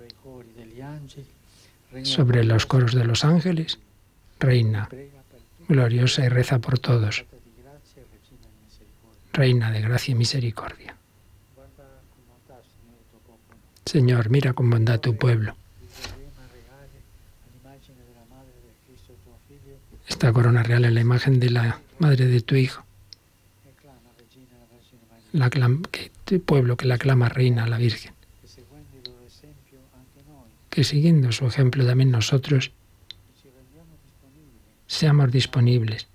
Sobre 2.02 2.44
los 2.44 2.66
coros 2.66 2.94
de 2.94 3.04
los 3.04 3.24
ángeles, 3.24 3.78
Reina 4.40 4.88
gloriosa 5.68 6.24
y 6.24 6.28
reza 6.28 6.58
por 6.58 6.78
todos. 6.78 7.24
Reina 9.32 9.70
de 9.70 9.80
gracia 9.80 10.12
y 10.12 10.14
misericordia. 10.14 10.96
Señor, 13.84 14.30
mira 14.30 14.52
con 14.52 14.70
bondad 14.70 15.00
tu 15.00 15.16
pueblo. 15.16 15.56
Esta 20.08 20.32
corona 20.32 20.62
real 20.62 20.84
es 20.84 20.92
la 20.92 21.00
imagen 21.00 21.40
de 21.40 21.50
la 21.50 21.80
madre 21.98 22.26
de 22.26 22.40
tu 22.42 22.54
Hijo. 22.54 22.84
La 25.32 25.48
que, 25.48 26.10
tu 26.24 26.42
pueblo 26.42 26.76
que 26.76 26.86
la 26.86 26.98
clama 26.98 27.28
reina 27.28 27.64
a 27.64 27.68
la 27.68 27.78
Virgen. 27.78 28.12
Que 30.68 30.84
siguiendo 30.84 31.32
su 31.32 31.46
ejemplo 31.46 31.86
también 31.86 32.10
nosotros 32.10 32.72
seamos 34.86 35.32
disponibles 35.32 36.06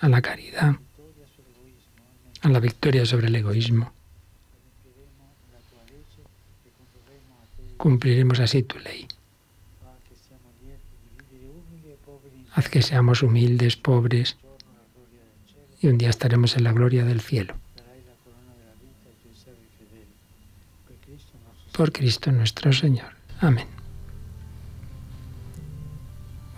a 0.00 0.08
la 0.08 0.20
caridad, 0.20 0.76
a 2.42 2.48
la 2.48 2.60
victoria 2.60 3.06
sobre 3.06 3.28
el 3.28 3.36
egoísmo. 3.36 3.92
Cumpliremos 7.76 8.40
así 8.40 8.62
tu 8.62 8.78
ley. 8.80 9.06
Haz 12.52 12.68
que 12.68 12.82
seamos 12.82 13.22
humildes, 13.22 13.76
pobres, 13.76 14.36
y 15.80 15.88
un 15.88 15.98
día 15.98 16.10
estaremos 16.10 16.56
en 16.56 16.64
la 16.64 16.72
gloria 16.72 17.04
del 17.04 17.20
cielo. 17.20 17.54
Por 21.72 21.92
Cristo 21.92 22.30
nuestro 22.32 22.72
Señor. 22.72 23.08
Amén. 23.40 23.66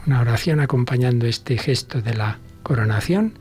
Una 0.06 0.20
oración 0.20 0.58
acompañando 0.58 1.26
este 1.26 1.56
gesto 1.56 2.02
de 2.02 2.14
la 2.14 2.38
coronación 2.64 3.34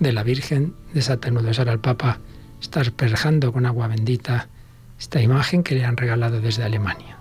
de 0.00 0.12
la 0.12 0.24
Virgen 0.24 0.74
de 0.92 1.02
Satanudos. 1.02 1.58
Ahora 1.60 1.72
el 1.72 1.78
Papa 1.78 2.18
está 2.60 2.80
asperjando 2.80 3.52
con 3.52 3.64
agua 3.66 3.86
bendita 3.86 4.48
esta 4.98 5.20
imagen 5.20 5.62
que 5.62 5.76
le 5.76 5.84
han 5.84 5.96
regalado 5.96 6.40
desde 6.40 6.64
Alemania. 6.64 7.13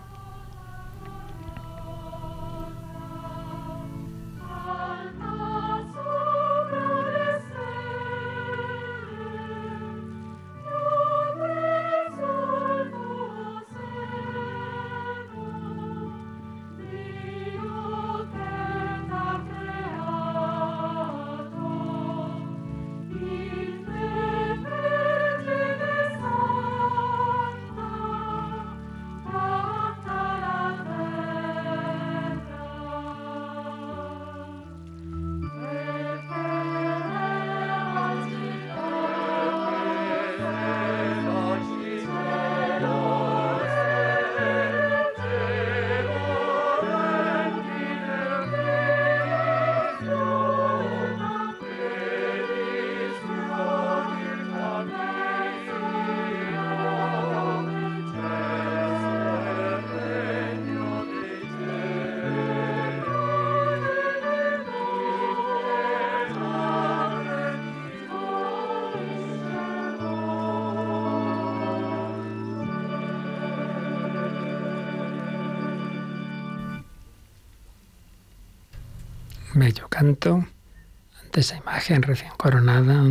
Imagen 81.84 82.04
recién 82.04 82.32
coronada 82.38 83.04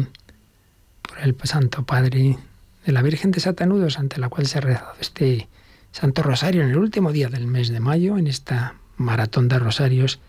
por 1.02 1.18
el 1.18 1.36
Santo 1.44 1.84
Padre 1.84 2.38
de 2.86 2.92
la 2.92 3.02
Virgen 3.02 3.30
de 3.30 3.40
Satanudos, 3.40 3.98
ante 3.98 4.18
la 4.18 4.30
cual 4.30 4.46
se 4.46 4.58
ha 4.58 4.60
rezado 4.62 4.94
este 4.98 5.46
Santo 5.90 6.22
Rosario 6.22 6.62
en 6.62 6.70
el 6.70 6.78
último 6.78 7.12
día 7.12 7.28
del 7.28 7.46
mes 7.46 7.68
de 7.68 7.80
mayo, 7.80 8.16
en 8.16 8.26
esta 8.26 8.76
maratón 8.96 9.48
de 9.48 9.58
rosarios 9.58 10.20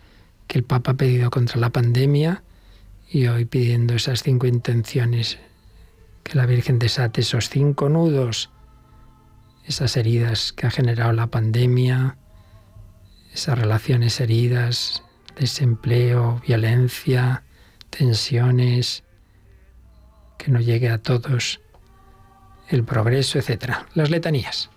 que 0.47 0.57
el 0.57 0.65
Papa 0.65 0.91
ha 0.91 0.95
pedido 0.95 1.29
contra 1.29 1.57
la 1.57 1.69
pandemia 1.69 2.43
y 3.09 3.27
hoy 3.27 3.45
pidiendo 3.45 3.93
esas 3.93 4.23
cinco 4.23 4.45
intenciones, 4.45 5.37
que 6.23 6.37
la 6.37 6.45
Virgen 6.45 6.79
desate 6.79 7.21
esos 7.21 7.47
cinco 7.47 7.87
nudos, 7.87 8.49
esas 9.65 9.95
heridas 9.95 10.51
que 10.51 10.67
ha 10.67 10.71
generado 10.71 11.13
la 11.13 11.27
pandemia, 11.27 12.17
esas 13.33 13.57
relaciones 13.57 14.19
heridas, 14.19 15.01
desempleo, 15.37 16.41
violencia, 16.45 17.43
tensiones, 17.97 19.03
que 20.37 20.51
no 20.51 20.59
llegue 20.59 20.89
a 20.89 20.97
todos 20.97 21.61
el 22.69 22.83
progreso, 22.83 23.39
etc. 23.39 23.85
Las 23.93 24.09
letanías. 24.09 24.69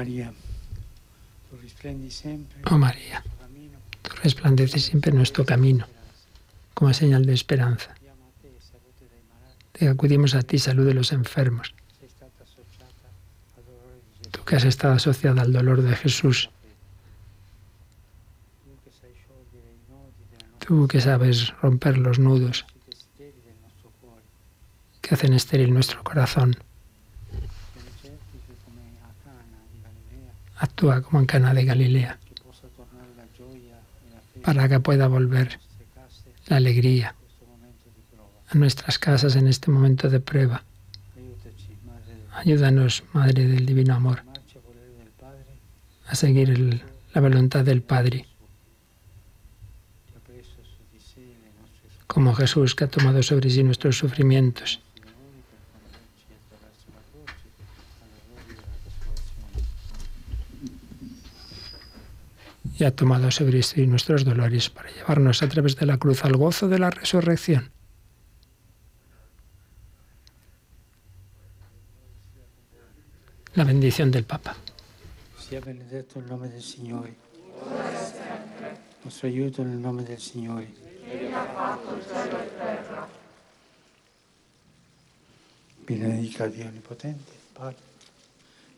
María. 0.00 0.32
Oh 2.70 2.78
María, 2.78 3.22
tú 4.00 4.10
resplandeces 4.22 4.86
siempre 4.86 5.12
nuestro 5.12 5.44
camino 5.44 5.86
como 6.72 6.94
señal 6.94 7.26
de 7.26 7.34
esperanza. 7.34 7.94
Te 9.72 9.90
acudimos 9.90 10.34
a 10.34 10.40
ti, 10.42 10.58
salud 10.58 10.86
de 10.86 10.94
los 10.94 11.12
enfermos. 11.12 11.74
Tú 14.30 14.42
que 14.46 14.56
has 14.56 14.64
estado 14.64 14.94
asociada 14.94 15.42
al 15.42 15.52
dolor 15.52 15.82
de 15.82 15.94
Jesús. 15.94 16.48
Tú 20.60 20.88
que 20.88 21.02
sabes 21.02 21.52
romper 21.60 21.98
los 21.98 22.18
nudos 22.18 22.64
que 25.02 25.14
hacen 25.14 25.34
estéril 25.34 25.74
nuestro 25.74 26.02
corazón. 26.02 26.56
Actúa 30.60 31.00
como 31.00 31.20
en 31.20 31.26
Cana 31.26 31.54
de 31.54 31.64
Galilea 31.64 32.18
para 34.42 34.68
que 34.68 34.78
pueda 34.78 35.08
volver 35.08 35.58
la 36.48 36.56
alegría 36.56 37.14
a 38.48 38.58
nuestras 38.58 38.98
casas 38.98 39.36
en 39.36 39.48
este 39.48 39.70
momento 39.70 40.10
de 40.10 40.20
prueba. 40.20 40.62
Ayúdanos, 42.34 43.04
Madre 43.14 43.46
del 43.46 43.64
Divino 43.64 43.94
Amor, 43.94 44.22
a 46.06 46.14
seguir 46.14 46.82
la 47.14 47.20
voluntad 47.20 47.64
del 47.64 47.80
Padre, 47.80 48.26
como 52.06 52.34
Jesús 52.34 52.74
que 52.74 52.84
ha 52.84 52.88
tomado 52.88 53.22
sobre 53.22 53.48
sí 53.48 53.62
nuestros 53.62 53.96
sufrimientos. 53.96 54.80
Y 62.80 62.84
ha 62.84 62.96
tomado 62.96 63.30
sobre 63.30 63.62
sí 63.62 63.86
nuestros 63.86 64.24
dolores 64.24 64.70
para 64.70 64.90
llevarnos 64.90 65.42
a 65.42 65.48
través 65.48 65.76
de 65.76 65.84
la 65.84 65.98
cruz 65.98 66.24
al 66.24 66.36
gozo 66.36 66.66
de 66.68 66.78
la 66.78 66.90
resurrección. 66.90 67.70
La 73.54 73.64
bendición 73.64 74.10
del 74.10 74.24
Papa. 74.24 74.56
Sia 75.38 75.60
benedetto 75.60 76.20
il 76.20 76.26
nome 76.26 76.48
del 76.48 76.62
Signore. 76.62 77.14
Nostro 79.04 79.28
aiuto 79.28 79.62
nel 79.62 79.78
nome 79.78 80.02
del 80.04 80.18
Signore. 80.18 80.68
Benedica 85.86 86.46
Dio 86.46 86.66
Onnipotente, 86.66 87.32
Padre, 87.52 87.76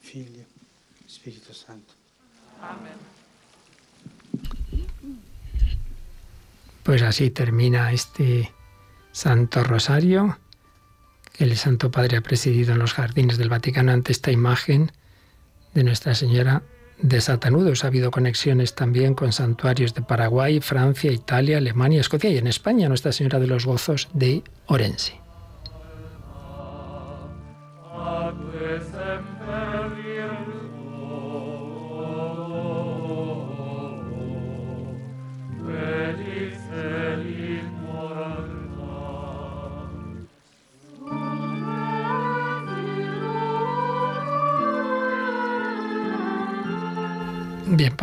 Figlio, 0.01 0.45
Spirito 1.07 1.53
Santo. 1.53 1.93
Amen. 2.61 3.22
Pues 6.83 7.03
así 7.03 7.31
termina 7.31 7.93
este 7.93 8.53
Santo 9.13 9.63
Rosario 9.63 10.39
que 11.33 11.45
el 11.45 11.57
Santo 11.57 11.91
Padre 11.91 12.19
ha 12.19 12.21
presidido 12.21 12.73
en 12.73 12.79
los 12.79 12.93
jardines 12.93 13.39
del 13.39 13.49
Vaticano 13.49 13.93
ante 13.93 14.13
esta 14.13 14.31
imagen 14.31 14.93
de 15.75 15.85
Nuestra 15.85 16.15
Señora 16.15 16.63
de 16.99 17.21
Satanudos. 17.21 17.85
Ha 17.85 17.87
habido 17.87 18.11
conexiones 18.11 18.75
también 18.75 19.15
con 19.15 19.33
santuarios 19.33 19.95
de 19.95 20.03
Paraguay, 20.03 20.61
Francia, 20.61 21.11
Italia, 21.11 21.59
Alemania, 21.59 22.01
Escocia 22.01 22.31
y 22.31 22.39
en 22.39 22.47
España 22.47 22.89
Nuestra 22.89 23.13
Señora 23.13 23.39
de 23.39 23.47
los 23.47 23.65
Gozos 23.65 24.09
de 24.13 24.43
Orense. 24.67 25.22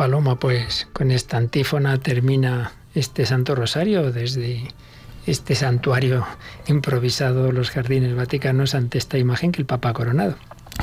Paloma, 0.00 0.36
pues 0.36 0.88
con 0.94 1.10
esta 1.10 1.36
antífona 1.36 1.98
termina 1.98 2.72
este 2.94 3.26
Santo 3.26 3.54
Rosario 3.54 4.10
desde 4.10 4.72
este 5.26 5.54
santuario 5.54 6.26
improvisado, 6.66 7.52
los 7.52 7.68
jardines 7.68 8.16
vaticanos, 8.16 8.74
ante 8.74 8.96
esta 8.96 9.18
imagen 9.18 9.52
que 9.52 9.60
el 9.60 9.66
Papa 9.66 9.90
ha 9.90 9.92
coronado. 9.92 10.36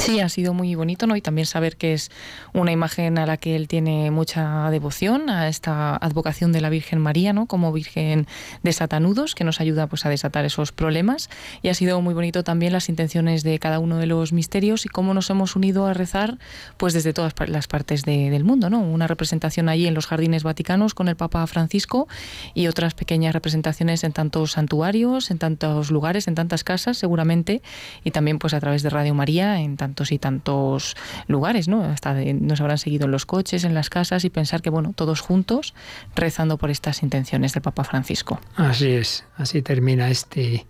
Sí, 0.08 0.20
ha 0.22 0.30
sido 0.30 0.54
muy 0.54 0.74
bonito, 0.76 1.06
¿no? 1.06 1.16
Y 1.16 1.22
también 1.22 1.46
saber 1.46 1.78
que 1.78 1.94
es 1.94 2.12
una 2.54 2.72
imagen 2.72 3.18
a 3.18 3.26
la 3.26 3.38
que 3.38 3.56
él 3.56 3.68
tiene 3.68 4.10
mucha 4.12 4.70
devoción, 4.72 5.30
a 5.30 5.48
esta 5.50 5.96
advocación 5.96 6.52
de 6.54 6.62
la 6.62 6.70
Virgen 6.70 7.00
María, 7.00 7.34
¿no? 7.34 7.46
Como 7.46 7.74
Virgen 7.74 8.28
de 8.64 8.74
Satanudos, 8.74 9.36
que 9.36 9.44
nos 9.44 9.60
ayuda 9.60 9.88
pues 9.88 10.06
a 10.06 10.10
desatar 10.10 10.46
esos 10.46 10.72
problemas. 10.72 11.30
Y 11.62 11.70
ha 11.70 11.74
sido 11.74 12.02
muy 12.02 12.14
bonito 12.14 12.44
también 12.44 12.74
las 12.74 12.90
intenciones 12.90 13.44
de 13.44 13.60
cada 13.60 13.80
uno 13.80 13.98
de 13.98 14.06
los 14.06 14.32
misterios 14.32 14.86
y 14.86 14.90
cómo 14.90 15.14
nos 15.14 15.30
hemos 15.30 15.56
unido 15.56 15.86
a 15.88 15.94
rezar 15.94 16.38
pues 16.78 16.94
desde 16.94 17.14
todas 17.14 17.34
las 17.48 17.68
partes 17.68 18.04
del 18.04 18.44
mundo, 18.44 18.70
¿no? 18.70 18.80
Una 18.80 19.08
representación 19.08 19.68
allí 19.68 19.88
en 19.88 19.94
los 19.94 20.08
jardines 20.08 20.44
vaticanos 20.44 20.94
con 20.94 21.10
el 21.10 21.16
Papa 21.16 21.46
Francisco 21.48 22.08
y 22.54 22.68
otras 22.68 22.94
pequeñas 22.94 23.34
representaciones 23.34 24.04
en 24.04 24.14
tantos 24.14 24.54
santuarios, 24.54 25.32
en 25.32 25.38
tantos 25.38 25.92
lugares, 25.92 26.28
en 26.28 26.36
tantas 26.36 26.64
casas, 26.64 26.98
seguramente, 26.98 27.62
y 28.04 28.12
también 28.12 28.40
pues 28.40 28.54
a 28.54 28.60
través 28.60 28.84
de 28.84 28.90
Radio 28.90 29.14
María 29.14 29.60
en 29.60 29.76
tantos 29.98 30.12
y 30.12 30.20
tantos 30.20 30.96
lugares, 31.28 31.68
¿no? 31.68 31.84
Hasta 31.84 32.14
nos 32.14 32.62
habrán 32.62 32.78
seguido 32.78 33.06
en 33.06 33.12
los 33.12 33.26
coches, 33.26 33.64
en 33.64 33.74
las 33.74 33.90
casas 33.90 34.24
y 34.26 34.30
pensar 34.30 34.62
que, 34.62 34.70
bueno, 34.70 34.94
todos 34.96 35.22
juntos 35.22 35.74
rezando 36.16 36.58
por 36.58 36.70
estas 36.70 37.02
intenciones 37.02 37.54
del 37.54 37.64
Papa 37.64 37.84
Francisco. 37.84 38.40
Así 38.56 38.92
es, 38.92 39.26
así 39.38 39.64
termina 39.64 40.10
este 40.10 40.68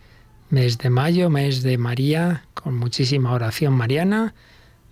mes 0.50 0.78
de 0.78 0.90
mayo, 0.90 1.30
mes 1.30 1.62
de 1.62 1.78
María, 1.78 2.46
con 2.54 2.78
muchísima 2.78 3.34
oración 3.34 3.74
mariana. 3.74 4.34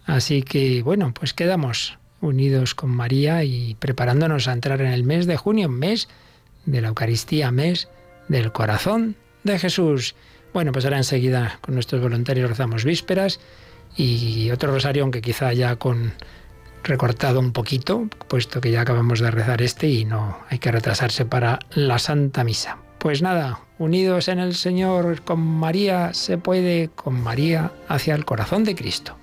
Así 0.05 0.43
que, 0.43 0.83
bueno, 0.83 1.13
pues 1.13 1.33
quedamos 1.33 1.97
unidos 2.19 2.75
con 2.75 2.89
María 2.89 3.45
y 3.45 3.75
preparándonos 3.75 4.49
a 4.49 4.53
entrar 4.53 4.81
en 4.81 4.91
el 4.91 5.05
mes 5.05 5.27
de 5.27 5.37
junio, 5.37 5.69
mes 5.69 6.09
de 6.65 6.81
la 6.81 6.89
Eucaristía, 6.89 7.51
mes 7.51 7.87
del 8.27 8.51
corazón 8.51 9.15
de 9.45 9.57
Jesús. 9.59 10.15
Bueno, 10.53 10.73
pues 10.73 10.83
ahora 10.83 10.97
enseguida 10.97 11.57
con 11.61 11.73
nuestros 11.75 12.01
voluntarios 12.01 12.49
rezamos 12.49 12.83
vísperas 12.83 13.39
y 13.95 14.51
otro 14.51 14.71
rosario, 14.71 15.03
aunque 15.03 15.21
quizá 15.21 15.53
ya 15.53 15.75
con 15.75 16.13
recortado 16.85 17.39
un 17.39 17.51
poquito, 17.51 18.07
puesto 18.27 18.61
que 18.61 18.71
ya 18.71 18.81
acabamos 18.81 19.19
de 19.19 19.31
rezar 19.31 19.61
este 19.61 19.87
y 19.87 20.05
no 20.05 20.37
hay 20.49 20.59
que 20.59 20.71
retrasarse 20.71 21.25
para 21.25 21.59
la 21.71 21.99
Santa 21.99 22.43
Misa. 22.43 22.77
Pues 22.99 23.21
nada, 23.21 23.59
unidos 23.77 24.27
en 24.27 24.39
el 24.39 24.55
Señor 24.55 25.21
con 25.21 25.39
María 25.39 26.13
se 26.13 26.37
puede, 26.37 26.89
con 26.95 27.21
María 27.21 27.71
hacia 27.87 28.15
el 28.15 28.25
corazón 28.25 28.63
de 28.63 28.75
Cristo. 28.75 29.17